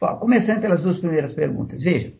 [0.00, 1.82] Bom, começando pelas duas primeiras perguntas.
[1.82, 2.14] Veja,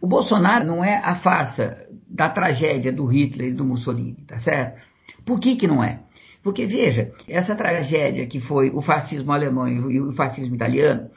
[0.00, 4.80] o Bolsonaro não é a farsa da tragédia do Hitler e do Mussolini, tá certo?
[5.24, 6.00] Por que, que não é?
[6.42, 11.08] Porque, veja, essa tragédia que foi o fascismo alemão e o fascismo italiano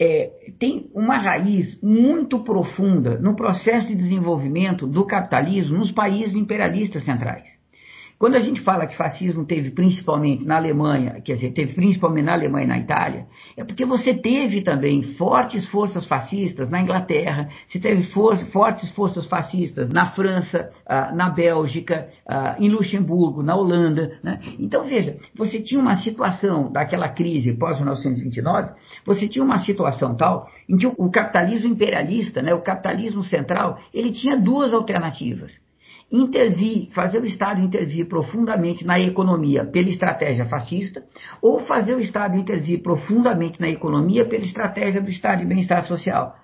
[0.00, 7.04] é, tem uma raiz muito profunda no processo de desenvolvimento do capitalismo nos países imperialistas
[7.04, 7.57] centrais.
[8.18, 12.32] Quando a gente fala que fascismo teve principalmente na Alemanha, quer dizer, teve principalmente na
[12.32, 13.26] Alemanha e na Itália,
[13.56, 19.24] é porque você teve também fortes forças fascistas na Inglaterra, você teve for fortes forças
[19.26, 24.18] fascistas na França, uh, na Bélgica, uh, em Luxemburgo, na Holanda.
[24.24, 24.40] Né?
[24.58, 28.72] Então, veja, você tinha uma situação daquela crise pós-1929,
[29.06, 33.78] você tinha uma situação tal em que o, o capitalismo imperialista, né, o capitalismo central,
[33.94, 35.52] ele tinha duas alternativas
[36.10, 41.02] intervir, fazer o Estado intervir profundamente na economia pela estratégia fascista,
[41.42, 46.37] ou fazer o Estado intervir profundamente na economia pela estratégia do Estado de bem-estar social.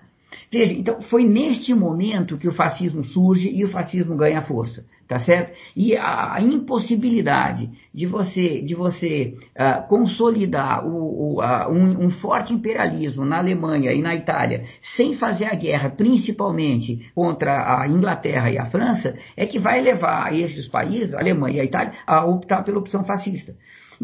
[0.51, 5.19] Veja, então foi neste momento que o fascismo surge e o fascismo ganha força tá
[5.19, 5.53] certo?
[5.75, 13.23] E a, impossibilidade de você, de você uh, consolidar o, o, um, um, forte imperialismo
[13.23, 18.65] na Alemanha e na Itália sem fazer a guerra, principalmente contra a Inglaterra e a
[18.65, 22.79] França, é que vai levar esses países, a Alemanha e a Itália, a optar pela
[22.79, 23.55] opção fascista.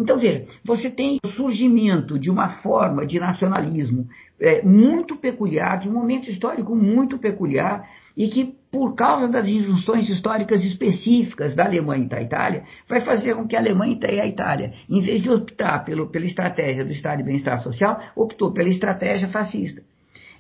[0.01, 4.07] Então, veja, você tem o surgimento de uma forma de nacionalismo
[4.39, 7.87] é, muito peculiar, de um momento histórico muito peculiar,
[8.17, 13.35] e que, por causa das injunções históricas específicas da Alemanha e da Itália, vai fazer
[13.35, 16.91] com que a Alemanha e a Itália, em vez de optar pelo, pela estratégia do
[16.91, 19.81] Estado de bem-estar social, optou pela estratégia fascista.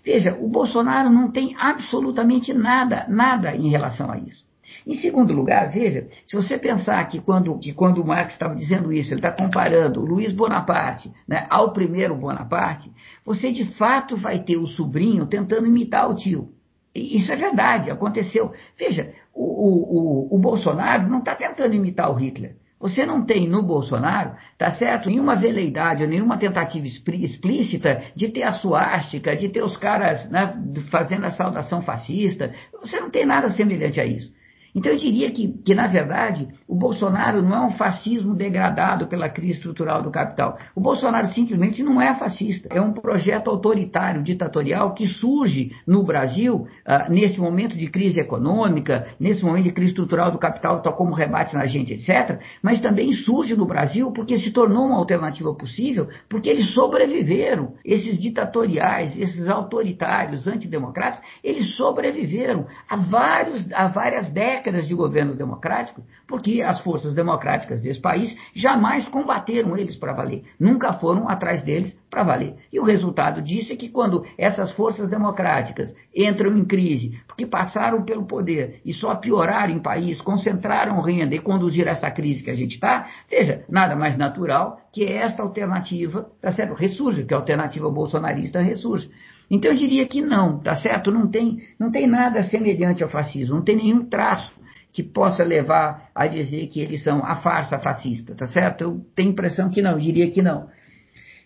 [0.03, 4.43] Veja, o Bolsonaro não tem absolutamente nada, nada em relação a isso.
[4.85, 8.91] Em segundo lugar, veja, se você pensar que quando, que quando o Marx estava dizendo
[8.91, 12.91] isso, ele está comparando Luiz Bonaparte né, ao primeiro Bonaparte,
[13.23, 16.49] você de fato vai ter o sobrinho tentando imitar o tio.
[16.93, 18.51] Isso é verdade, aconteceu.
[18.77, 22.55] Veja, o, o, o, o Bolsonaro não está tentando imitar o Hitler.
[22.81, 28.41] Você não tem no Bolsonaro, tá certo, nenhuma veleidade ou nenhuma tentativa explícita de ter
[28.41, 32.51] a suástica, de ter os caras né, fazendo a saudação fascista.
[32.81, 34.33] Você não tem nada semelhante a isso.
[34.73, 39.29] Então eu diria que, que, na verdade, o Bolsonaro não é um fascismo degradado pela
[39.29, 40.57] crise estrutural do capital.
[40.75, 42.69] O Bolsonaro simplesmente não é fascista.
[42.71, 49.07] É um projeto autoritário, ditatorial, que surge no Brasil ah, nesse momento de crise econômica,
[49.19, 52.39] nesse momento de crise estrutural do capital, tal como rebate na gente, etc.
[52.61, 57.73] Mas também surge no Brasil porque se tornou uma alternativa possível, porque eles sobreviveram.
[57.83, 65.35] Esses ditatoriais, esses autoritários, antidemocratas, eles sobreviveram a, vários, a várias décadas décadas de governo
[65.35, 71.63] democrático, porque as forças democráticas desse país jamais combateram eles para valer, nunca foram atrás
[71.63, 72.55] deles para valer.
[72.71, 78.03] E o resultado disso é que quando essas forças democráticas entram em crise, porque passaram
[78.03, 82.55] pelo poder e só pioraram em país, concentraram renda e conduziram essa crise que a
[82.55, 86.75] gente está, veja, nada mais natural que esta alternativa, tá certo?
[86.75, 89.09] Ressurge, que a alternativa bolsonarista ressurge.
[89.51, 91.11] Então eu diria que não, tá certo?
[91.11, 94.49] Não tem, não tem nada semelhante ao fascismo, não tem nenhum traço
[94.93, 98.81] que possa levar a dizer que eles são a farsa fascista, tá certo?
[98.81, 100.69] Eu tenho impressão que não, eu diria que não.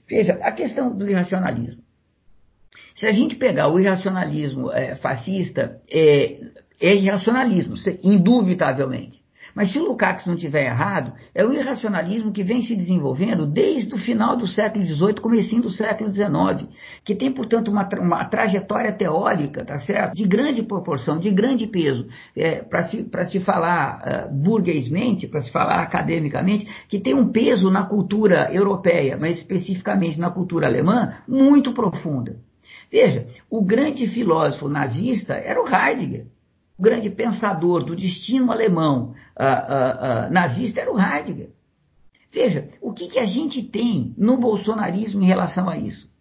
[0.08, 1.82] Veja, a questão do irracionalismo.
[2.96, 6.38] Se a gente pegar o irracionalismo é, fascista, é,
[6.80, 9.20] é irracionalismo, indubitavelmente.
[9.56, 13.94] Mas se o Lukács não tiver errado, é o irracionalismo que vem se desenvolvendo desde
[13.96, 16.70] o final do século XVIII, comecinho do século XIX,
[17.06, 20.14] que tem, portanto, uma, uma trajetória teórica, tá certo?
[20.14, 25.50] De grande proporção, de grande peso, é, para se, se falar uh, burguesmente, para se
[25.50, 31.72] falar academicamente, que tem um peso na cultura europeia, mas especificamente na cultura alemã, muito
[31.72, 32.36] profunda.
[32.92, 36.35] Veja, o grande filósofo nazista era o Heidegger.
[36.78, 41.50] O grande pensador do destino alemão uh, uh, uh, nazista era o Heidegger.
[42.32, 46.14] Veja, o que, que a gente tem no bolsonarismo em relação a isso?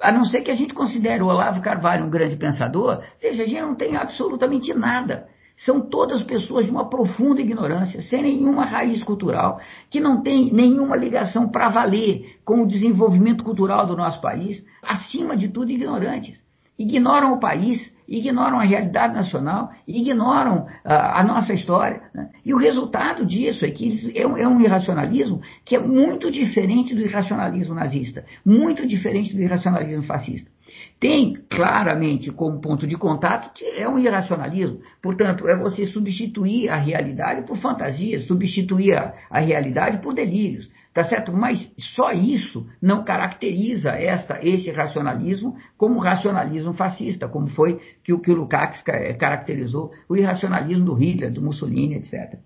[0.00, 3.46] A não ser que a gente considere o Olavo Carvalho um grande pensador, veja, a
[3.46, 5.26] gente não tem absolutamente nada.
[5.56, 9.60] São todas pessoas de uma profunda ignorância, sem nenhuma raiz cultural,
[9.90, 15.36] que não tem nenhuma ligação para valer com o desenvolvimento cultural do nosso país, acima
[15.36, 16.42] de tudo ignorantes.
[16.78, 22.02] Ignoram o país, ignoram a realidade nacional, ignoram a, a nossa história.
[22.14, 22.30] Né?
[22.44, 26.94] E o resultado disso é que é um, é um, irracionalismo que é muito diferente
[26.94, 30.50] do irracionalismo nazista, muito diferente do irracionalismo fascista.
[30.98, 36.76] Tem claramente como ponto de contato que é um irracionalismo, portanto, é você substituir a
[36.76, 40.68] realidade por fantasia, substituir a, a realidade por delírios.
[40.94, 41.32] Tá certo?
[41.32, 48.30] Mas só isso não caracteriza esta, esse racionalismo como racionalismo fascista, como foi que, que
[48.30, 48.80] o Lukács
[49.18, 52.38] caracterizou o irracionalismo do Hitler, do Mussolini, etc.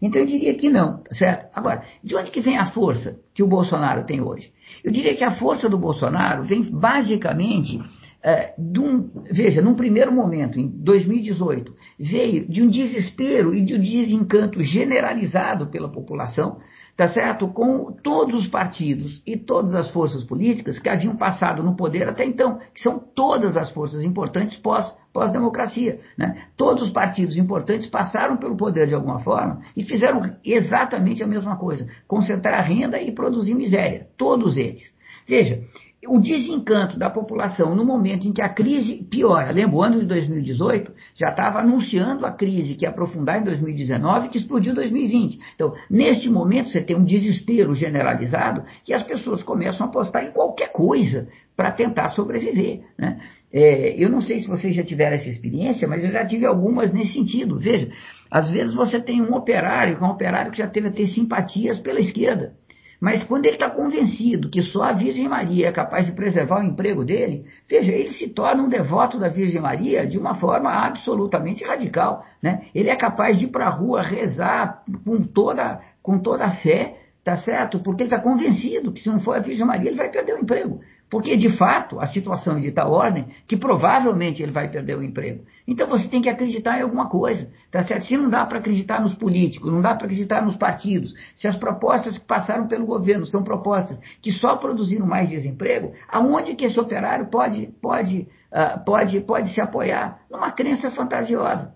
[0.00, 1.48] Então eu diria que não, tá certo?
[1.54, 4.52] Agora, de onde que vem a força que o Bolsonaro tem hoje?
[4.82, 7.80] Eu diria que a força do Bolsonaro vem basicamente
[8.24, 13.80] é, um, veja, num primeiro momento, em 2018, veio de um desespero e de um
[13.80, 16.58] desencanto generalizado pela população
[16.96, 17.48] tá certo?
[17.48, 22.24] Com todos os partidos e todas as forças políticas que haviam passado no poder até
[22.24, 26.00] então, que são todas as forças importantes pós, pós-democracia.
[26.18, 26.46] Né?
[26.56, 31.56] Todos os partidos importantes passaram pelo poder de alguma forma e fizeram exatamente a mesma
[31.56, 34.08] coisa: concentrar renda e produzir miséria.
[34.16, 34.82] Todos eles.
[35.26, 35.62] Veja,
[36.08, 39.52] o desencanto da população no momento em que a crise piora.
[39.52, 44.28] Lembra, o ano de 2018 já estava anunciando a crise que ia aprofundar em 2019
[44.28, 45.38] que explodiu em 2020.
[45.54, 50.32] Então, neste momento, você tem um desespero generalizado e as pessoas começam a apostar em
[50.32, 52.80] qualquer coisa para tentar sobreviver.
[52.98, 53.20] Né?
[53.52, 56.92] É, eu não sei se vocês já tiveram essa experiência, mas eu já tive algumas
[56.92, 57.60] nesse sentido.
[57.60, 57.90] Veja,
[58.30, 61.06] às vezes você tem um operário, que é um operário que já teve a ter
[61.06, 62.54] simpatias pela esquerda.
[63.02, 66.62] Mas quando ele está convencido que só a Virgem Maria é capaz de preservar o
[66.62, 71.64] emprego dele, veja, ele se torna um devoto da Virgem Maria de uma forma absolutamente
[71.64, 72.24] radical.
[72.40, 72.66] Né?
[72.72, 76.96] Ele é capaz de ir para a rua rezar com toda, com toda a fé,
[77.24, 77.80] tá certo?
[77.80, 80.38] Porque ele está convencido que se não for a Virgem Maria, ele vai perder o
[80.38, 80.80] emprego.
[81.12, 85.02] Porque, de fato, a situação é de tal ordem que provavelmente ele vai perder o
[85.02, 85.44] emprego.
[85.68, 88.06] Então você tem que acreditar em alguma coisa, tá certo?
[88.06, 91.54] Se não dá para acreditar nos políticos, não dá para acreditar nos partidos, se as
[91.58, 96.80] propostas que passaram pelo governo são propostas que só produziram mais desemprego, aonde que esse
[96.80, 100.18] operário pode, pode, uh, pode, pode se apoiar?
[100.30, 101.74] Numa crença fantasiosa.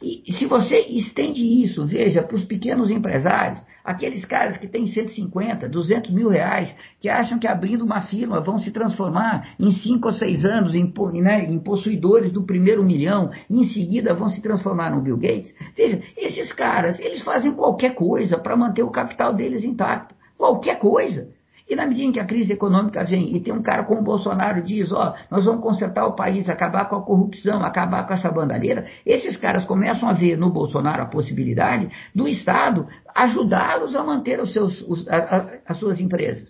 [0.00, 5.68] E se você estende isso, veja, para os pequenos empresários, aqueles caras que têm 150,
[5.68, 10.14] 200 mil reais, que acham que abrindo uma firma vão se transformar em 5 ou
[10.14, 14.90] 6 anos em, né, em possuidores do primeiro milhão, e em seguida vão se transformar
[14.90, 19.64] no Bill Gates, veja, esses caras, eles fazem qualquer coisa para manter o capital deles
[19.64, 20.14] intacto.
[20.36, 21.36] Qualquer coisa.
[21.68, 24.04] E na medida em que a crise econômica vem e tem um cara como o
[24.04, 28.30] Bolsonaro diz, ó, nós vamos consertar o país, acabar com a corrupção, acabar com essa
[28.30, 34.40] bandalheira, esses caras começam a ver no Bolsonaro a possibilidade do Estado ajudá-los a manter
[34.40, 36.48] os seus, os, a, a, as suas empresas.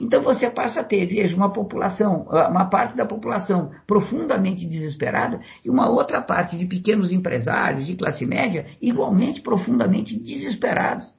[0.00, 5.70] Então você passa a ter, veja, uma população, uma parte da população profundamente desesperada e
[5.70, 11.17] uma outra parte de pequenos empresários de classe média igualmente profundamente desesperados.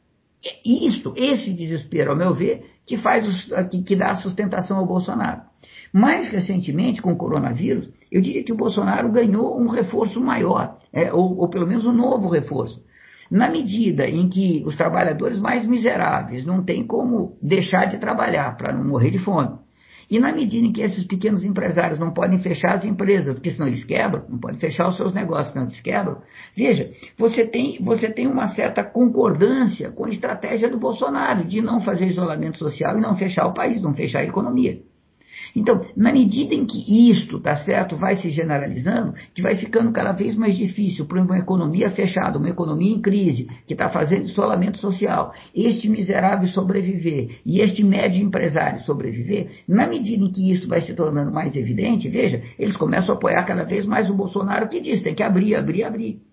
[0.66, 5.42] E isso, esse desespero, ao meu ver, que, faz que, que dá sustentação ao Bolsonaro.
[5.92, 11.12] Mais recentemente, com o coronavírus, eu diria que o Bolsonaro ganhou um reforço maior, é,
[11.14, 12.82] ou, ou pelo menos um novo reforço.
[13.30, 18.74] Na medida em que os trabalhadores mais miseráveis não têm como deixar de trabalhar para
[18.74, 19.58] não morrer de fome,
[20.10, 23.68] e na medida em que esses pequenos empresários não podem fechar as empresas, porque senão
[23.68, 26.18] eles quebram, não podem fechar os seus negócios, senão eles quebram,
[26.56, 31.82] veja, você tem, você tem uma certa concordância com a estratégia do Bolsonaro de não
[31.82, 34.80] fazer isolamento social e não fechar o país, não fechar a economia.
[35.56, 40.12] Então, na medida em que isto, tá certo, vai se generalizando, que vai ficando cada
[40.12, 44.78] vez mais difícil para uma economia fechada, uma economia em crise, que está fazendo isolamento
[44.78, 50.82] social, este miserável sobreviver e este médio empresário sobreviver, na medida em que isso vai
[50.82, 54.80] se tornando mais evidente, veja, eles começam a apoiar cada vez mais o Bolsonaro que
[54.80, 56.29] diz, tem que abrir, abrir, abrir.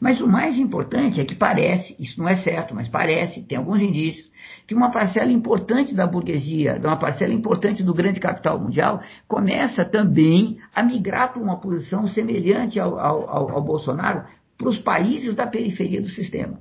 [0.00, 3.82] Mas o mais importante é que parece, isso não é certo, mas parece, tem alguns
[3.82, 4.30] indícios,
[4.66, 10.58] que uma parcela importante da burguesia, uma parcela importante do grande capital mundial, começa também
[10.74, 14.24] a migrar para uma posição semelhante ao, ao, ao Bolsonaro
[14.56, 16.60] para os países da periferia do sistema.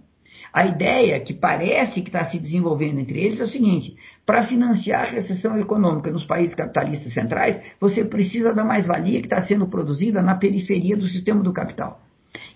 [0.51, 5.03] A ideia que parece que está se desenvolvendo entre eles é o seguinte: para financiar
[5.03, 10.21] a recessão econômica nos países capitalistas centrais, você precisa da mais-valia que está sendo produzida
[10.21, 11.99] na periferia do sistema do capital.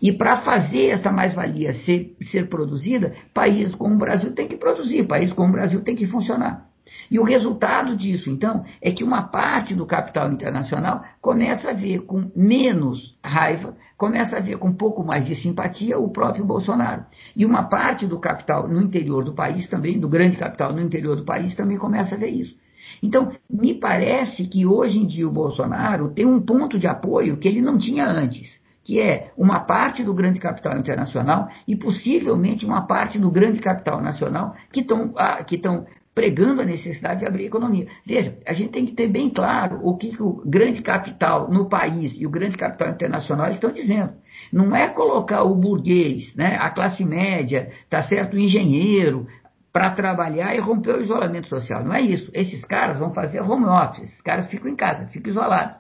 [0.02, 5.06] E para fazer essa mais-valia ser, ser produzida, países como o Brasil tem que produzir,
[5.06, 6.66] países como o Brasil tem que funcionar.
[7.10, 12.02] E o resultado disso, então, é que uma parte do capital internacional começa a ver
[12.02, 17.06] com menos raiva, começa a ver com um pouco mais de simpatia o próprio Bolsonaro.
[17.36, 21.16] E uma parte do capital no interior do país também, do grande capital no interior
[21.16, 22.60] do país, também começa a ver isso.
[23.04, 27.48] Então, me parece que hoje em dia o Bolsonaro tem um ponto de apoio que
[27.48, 32.88] ele não tinha antes que é uma parte do grande capital internacional e possivelmente uma
[32.88, 35.14] parte do grande capital nacional que estão
[35.46, 37.88] que estão pregando a necessidade de abrir a economia.
[38.06, 41.70] Veja, a gente tem que ter bem claro o que, que o grande capital no
[41.70, 44.14] país e o grande capital internacional estão dizendo.
[44.52, 49.26] Não é colocar o burguês, né, a classe média, tá certo, o engenheiro,
[49.72, 51.84] para trabalhar e romper o isolamento social.
[51.84, 52.30] Não é isso.
[52.34, 55.78] Esses caras vão fazer home office, esses caras ficam em casa, ficam isolados.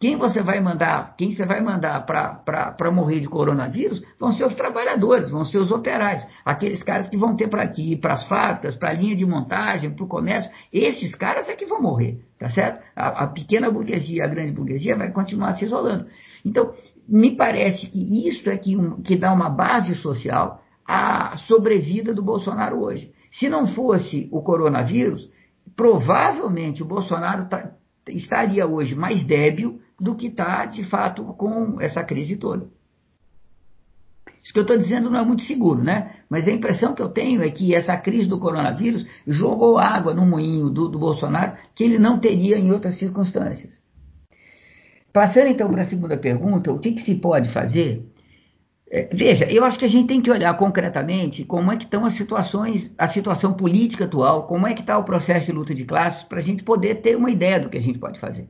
[0.00, 4.54] Quem você vai mandar, quem você vai mandar para morrer de coronavírus vão ser os
[4.54, 8.76] trabalhadores, vão ser os operários, aqueles caras que vão ter para ir para as fábricas,
[8.76, 10.50] para a linha de montagem, para o comércio.
[10.72, 12.82] Esses caras é que vão morrer, tá certo?
[12.94, 16.06] A, a pequena burguesia, a grande burguesia vai continuar se isolando.
[16.44, 16.74] Então,
[17.08, 22.22] me parece que isso é que, um, que dá uma base social à sobrevida do
[22.22, 23.10] Bolsonaro hoje.
[23.30, 25.30] Se não fosse o coronavírus,
[25.74, 27.72] provavelmente o Bolsonaro tá,
[28.08, 32.68] estaria hoje mais débil do que está, de fato, com essa crise toda.
[34.42, 36.16] Isso que eu estou dizendo não é muito seguro, né?
[36.28, 40.26] Mas a impressão que eu tenho é que essa crise do coronavírus jogou água no
[40.26, 43.72] moinho do, do Bolsonaro que ele não teria em outras circunstâncias.
[45.10, 48.06] Passando então para a segunda pergunta, o que, que se pode fazer?
[48.90, 52.04] É, veja, eu acho que a gente tem que olhar concretamente como é que estão
[52.04, 55.86] as situações, a situação política atual, como é que está o processo de luta de
[55.86, 58.46] classes, para a gente poder ter uma ideia do que a gente pode fazer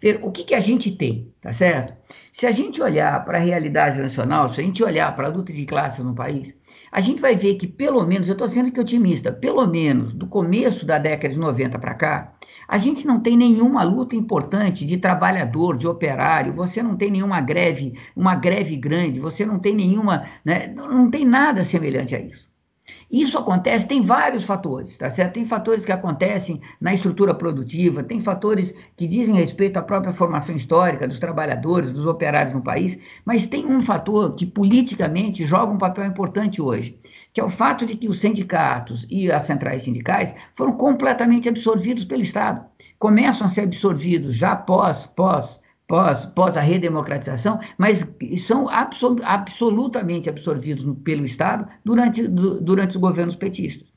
[0.00, 1.94] ver o que, que a gente tem, tá certo?
[2.32, 5.52] Se a gente olhar para a realidade nacional, se a gente olhar para a luta
[5.52, 6.54] de classes no país,
[6.90, 10.26] a gente vai ver que, pelo menos, eu estou sendo que otimista, pelo menos do
[10.26, 12.34] começo da década de 90 para cá,
[12.68, 17.40] a gente não tem nenhuma luta importante de trabalhador, de operário, você não tem nenhuma
[17.40, 22.53] greve, uma greve grande, você não tem nenhuma, né, não tem nada semelhante a isso.
[23.10, 25.34] Isso acontece, tem vários fatores, tá certo?
[25.34, 30.54] Tem fatores que acontecem na estrutura produtiva, tem fatores que dizem respeito à própria formação
[30.54, 35.78] histórica dos trabalhadores, dos operários no país, mas tem um fator que politicamente joga um
[35.78, 36.98] papel importante hoje,
[37.32, 42.04] que é o fato de que os sindicatos e as centrais sindicais foram completamente absorvidos
[42.04, 42.64] pelo Estado.
[42.98, 48.06] Começam a ser absorvidos já pós, pós pós, pós a redemocratização, mas
[48.38, 53.94] são absol, absolutamente absorvidos pelo Estado durante, durante os governos petistas.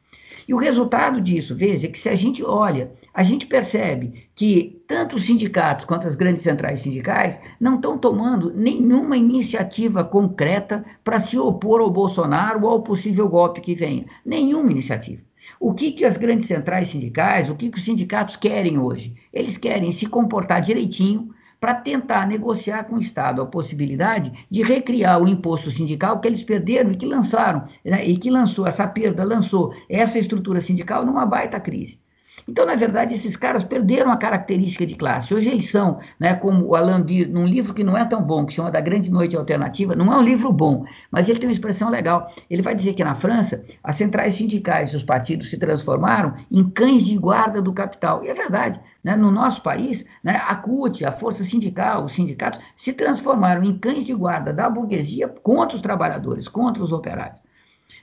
[0.47, 4.81] E o resultado disso, veja, é que se a gente olha, a gente percebe que
[4.87, 11.19] tanto os sindicatos quanto as grandes centrais sindicais não estão tomando nenhuma iniciativa concreta para
[11.19, 14.05] se opor ao Bolsonaro ou ao possível golpe que venha.
[14.25, 15.21] Nenhuma iniciativa.
[15.59, 19.15] O que, que as grandes centrais sindicais, o que, que os sindicatos querem hoje?
[19.33, 21.29] Eles querem se comportar direitinho,
[21.59, 26.43] para tentar negociar com o Estado a possibilidade de recriar o imposto sindical que eles
[26.43, 31.25] perderam e que lançaram, né, e que lançou essa perda, lançou essa estrutura sindical numa
[31.25, 31.99] baita crise.
[32.47, 35.33] Então, na verdade, esses caras perderam a característica de classe.
[35.33, 38.45] Hoje eles são, né, como o Alain Bir, num livro que não é tão bom,
[38.45, 41.53] que chama Da Grande Noite Alternativa, não é um livro bom, mas ele tem uma
[41.53, 42.31] expressão legal.
[42.49, 46.69] Ele vai dizer que na França, as centrais sindicais e os partidos se transformaram em
[46.69, 48.23] cães de guarda do capital.
[48.23, 48.79] E é verdade.
[49.03, 49.15] Né?
[49.17, 54.05] No nosso país, né, a CUT, a força sindical, os sindicatos, se transformaram em cães
[54.05, 57.46] de guarda da burguesia contra os trabalhadores, contra os operários.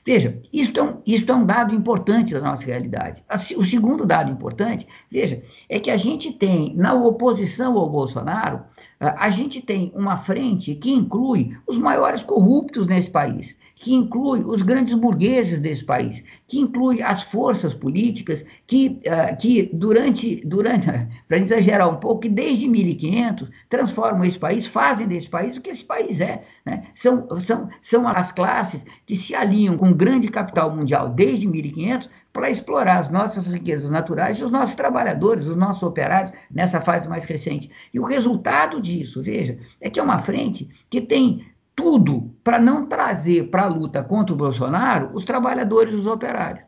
[0.05, 3.24] Veja, isto é, um, isto é um dado importante da nossa realidade.
[3.57, 8.62] O segundo dado importante, veja, é que a gente tem, na oposição ao Bolsonaro,
[9.01, 14.62] a gente tem uma frente que inclui os maiores corruptos nesse país, que inclui os
[14.62, 20.87] grandes burgueses desse país, que inclui as forças políticas que, uh, que durante, durante
[21.28, 25.68] para exagerar um pouco, que desde 1500 transformam esse país, fazem desse país o que
[25.68, 26.45] esse país é.
[26.64, 26.85] Né?
[26.95, 32.09] São, são, são as classes que se alinham com o grande capital mundial desde 1500
[32.32, 37.07] para explorar as nossas riquezas naturais e os nossos trabalhadores, os nossos operários, nessa fase
[37.07, 37.70] mais recente.
[37.93, 42.86] E o resultado disso, veja, é que é uma frente que tem tudo para não
[42.86, 46.64] trazer para a luta contra o Bolsonaro os trabalhadores os operários.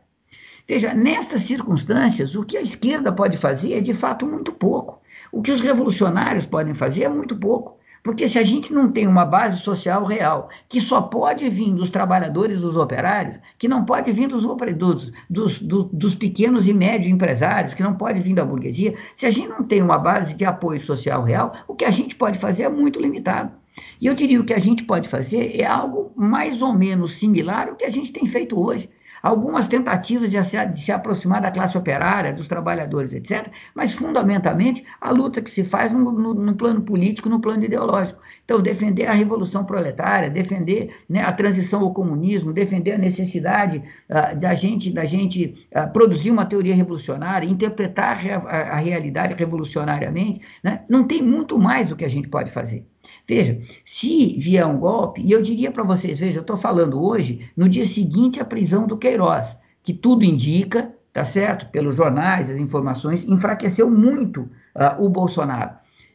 [0.67, 5.01] Veja, nestas circunstâncias, o que a esquerda pode fazer é de fato muito pouco.
[5.31, 7.77] O que os revolucionários podem fazer é muito pouco.
[8.03, 11.89] Porque se a gente não tem uma base social real, que só pode vir dos
[11.89, 15.59] trabalhadores, dos operários, que não pode vir dos, dos, dos,
[15.91, 19.63] dos, pequenos e médios empresários, que não pode vir da burguesia, se a gente não
[19.63, 23.01] tem uma base de apoio social real, o que a gente pode fazer é muito
[23.01, 23.51] limitado.
[23.99, 27.13] E eu diria que o que a gente pode fazer é algo mais ou menos
[27.13, 28.89] similar ao que a gente tem feito hoje
[29.21, 34.85] algumas tentativas de se, de se, aproximar da classe operária, dos trabalhadores, etc., mas fundamentalmente
[35.01, 38.21] a luta que se faz no, no, no plano político, no plano ideológico.
[38.43, 44.37] Então, defender a revolução proletária, defender né, a transição ao comunismo, defender a necessidade uh,
[44.37, 50.83] da gente, da gente uh, produzir uma teoria revolucionária, interpretar a, a realidade revolucionariamente, né,
[50.89, 52.85] não tem muito mais do que a gente pode fazer.
[53.27, 57.49] Veja, se vier um golpe, e eu diria para vocês, veja, eu estou falando hoje,
[57.57, 62.57] no dia seguinte à prisão do Queiroz, que tudo indica, tá certo, pelos jornais, as
[62.57, 64.41] informações, enfraqueceu muito
[64.75, 65.71] uh, o Bolsonaro.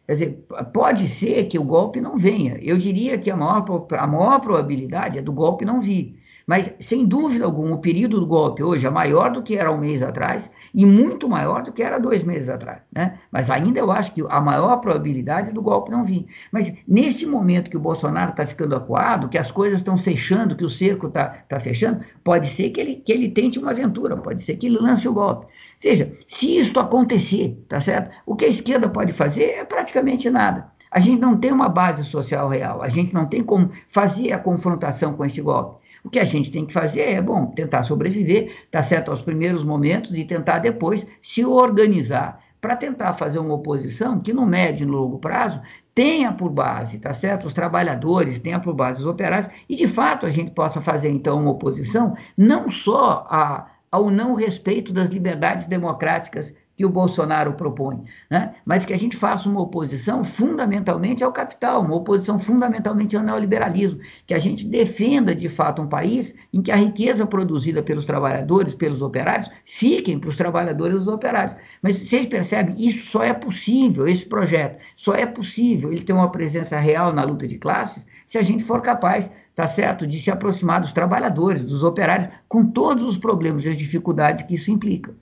[0.07, 2.59] Quer dizer, pode ser que o golpe não venha.
[2.61, 6.19] Eu diria que a maior, a maior probabilidade é do golpe não vir.
[6.47, 9.79] Mas, sem dúvida alguma, o período do golpe hoje é maior do que era um
[9.79, 12.81] mês atrás e muito maior do que era dois meses atrás.
[12.93, 13.19] Né?
[13.31, 16.27] Mas ainda eu acho que a maior probabilidade do golpe não vir.
[16.51, 20.65] Mas, neste momento que o Bolsonaro está ficando acuado, que as coisas estão fechando, que
[20.65, 24.43] o cerco está tá fechando, pode ser que ele, que ele tente uma aventura, pode
[24.43, 25.47] ser que ele lance o golpe.
[25.83, 28.11] Veja, se isso acontecer, tá certo?
[28.25, 30.71] O que a esquerda pode fazer é praticamente nada.
[30.93, 34.39] A gente não tem uma base social real, a gente não tem como fazer a
[34.39, 35.82] confrontação com esse golpe.
[36.05, 39.63] O que a gente tem que fazer é, bom, tentar sobreviver, tá certo, aos primeiros
[39.63, 44.87] momentos e tentar depois se organizar para tentar fazer uma oposição que no médio e
[44.87, 45.61] no longo prazo
[45.93, 50.27] tenha por base, tá certo, os trabalhadores, tenha por base os operários e de fato
[50.27, 55.67] a gente possa fazer então uma oposição não só a, ao não respeito das liberdades
[55.67, 58.55] democráticas que o Bolsonaro propõe, né?
[58.65, 64.01] mas que a gente faça uma oposição fundamentalmente ao capital, uma oposição fundamentalmente ao neoliberalismo,
[64.27, 68.75] que a gente defenda de fato um país em que a riqueza produzida pelos trabalhadores,
[68.75, 71.57] pelos operários, fiquem para os trabalhadores e os operários.
[71.83, 76.31] Mas vocês percebem, isso só é possível, esse projeto, só é possível ele ter uma
[76.31, 80.07] presença real na luta de classes se a gente for capaz tá certo?
[80.07, 84.55] De se aproximar dos trabalhadores, dos operários, com todos os problemas e as dificuldades que
[84.55, 85.15] isso implica.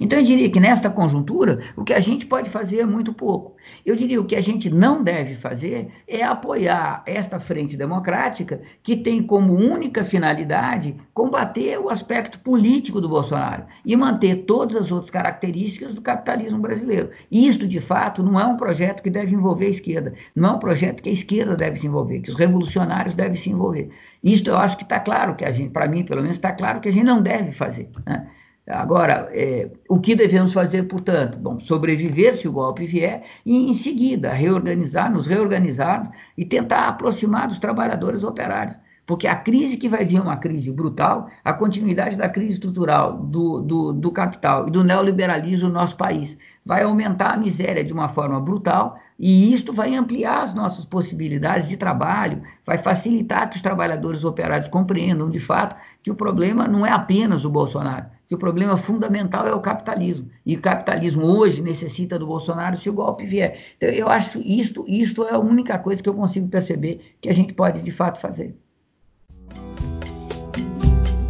[0.00, 3.54] Então eu diria que nesta conjuntura, o que a gente pode fazer é muito pouco.
[3.84, 8.96] Eu diria o que a gente não deve fazer é apoiar esta frente democrática que
[8.96, 15.10] tem como única finalidade combater o aspecto político do Bolsonaro e manter todas as outras
[15.10, 17.10] características do capitalismo brasileiro.
[17.30, 20.58] Isto, de fato, não é um projeto que deve envolver a esquerda, não é um
[20.58, 23.90] projeto que a esquerda deve se envolver, que os revolucionários devem se envolver.
[24.22, 26.80] Isto eu acho que está claro que a gente, para mim, pelo menos, está claro
[26.80, 27.90] que a gente não deve fazer.
[28.06, 28.26] Né?
[28.66, 31.38] Agora, é, o que devemos fazer, portanto?
[31.38, 37.48] Bom, sobreviver se o golpe vier e, em seguida, reorganizar, nos reorganizar e tentar aproximar
[37.48, 38.78] dos trabalhadores operários.
[39.06, 43.18] Porque a crise que vai vir é uma crise brutal, a continuidade da crise estrutural
[43.18, 47.92] do, do, do capital e do neoliberalismo no nosso país vai aumentar a miséria de
[47.92, 53.56] uma forma brutal e isto vai ampliar as nossas possibilidades de trabalho, vai facilitar que
[53.56, 58.34] os trabalhadores operários compreendam de fato que o problema não é apenas o Bolsonaro, que
[58.34, 60.28] o problema fundamental é o capitalismo.
[60.44, 63.58] E o capitalismo hoje necessita do Bolsonaro se o golpe vier.
[63.76, 67.34] Então, eu acho isto, isto é a única coisa que eu consigo perceber que a
[67.34, 68.56] gente pode de fato fazer.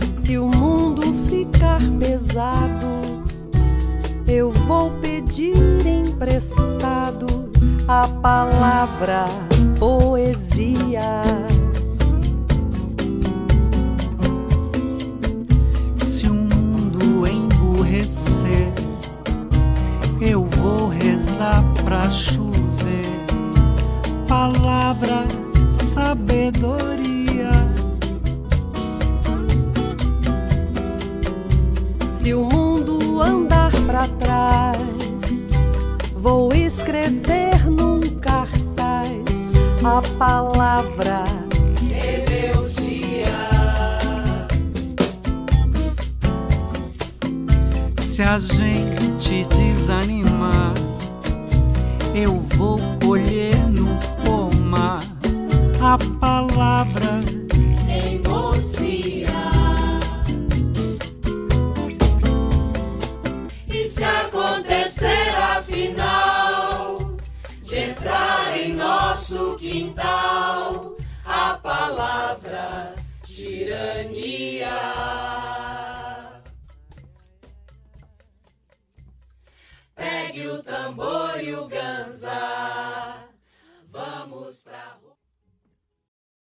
[0.07, 2.87] Se o mundo ficar pesado,
[4.27, 5.55] eu vou pedir
[5.87, 7.27] emprestado
[7.87, 9.27] a palavra
[9.79, 11.54] poesia
[20.21, 23.05] eu vou rezar pra chover.
[24.27, 25.25] Palavra,
[25.71, 27.51] sabedoria.
[32.09, 35.47] Se o mundo andar pra trás,
[36.17, 38.65] vou escrever num cartão
[39.85, 41.44] a palavra
[48.15, 50.73] Se a gente desanimar,
[52.15, 55.01] eu vou colher no pomar
[55.83, 57.19] a palavra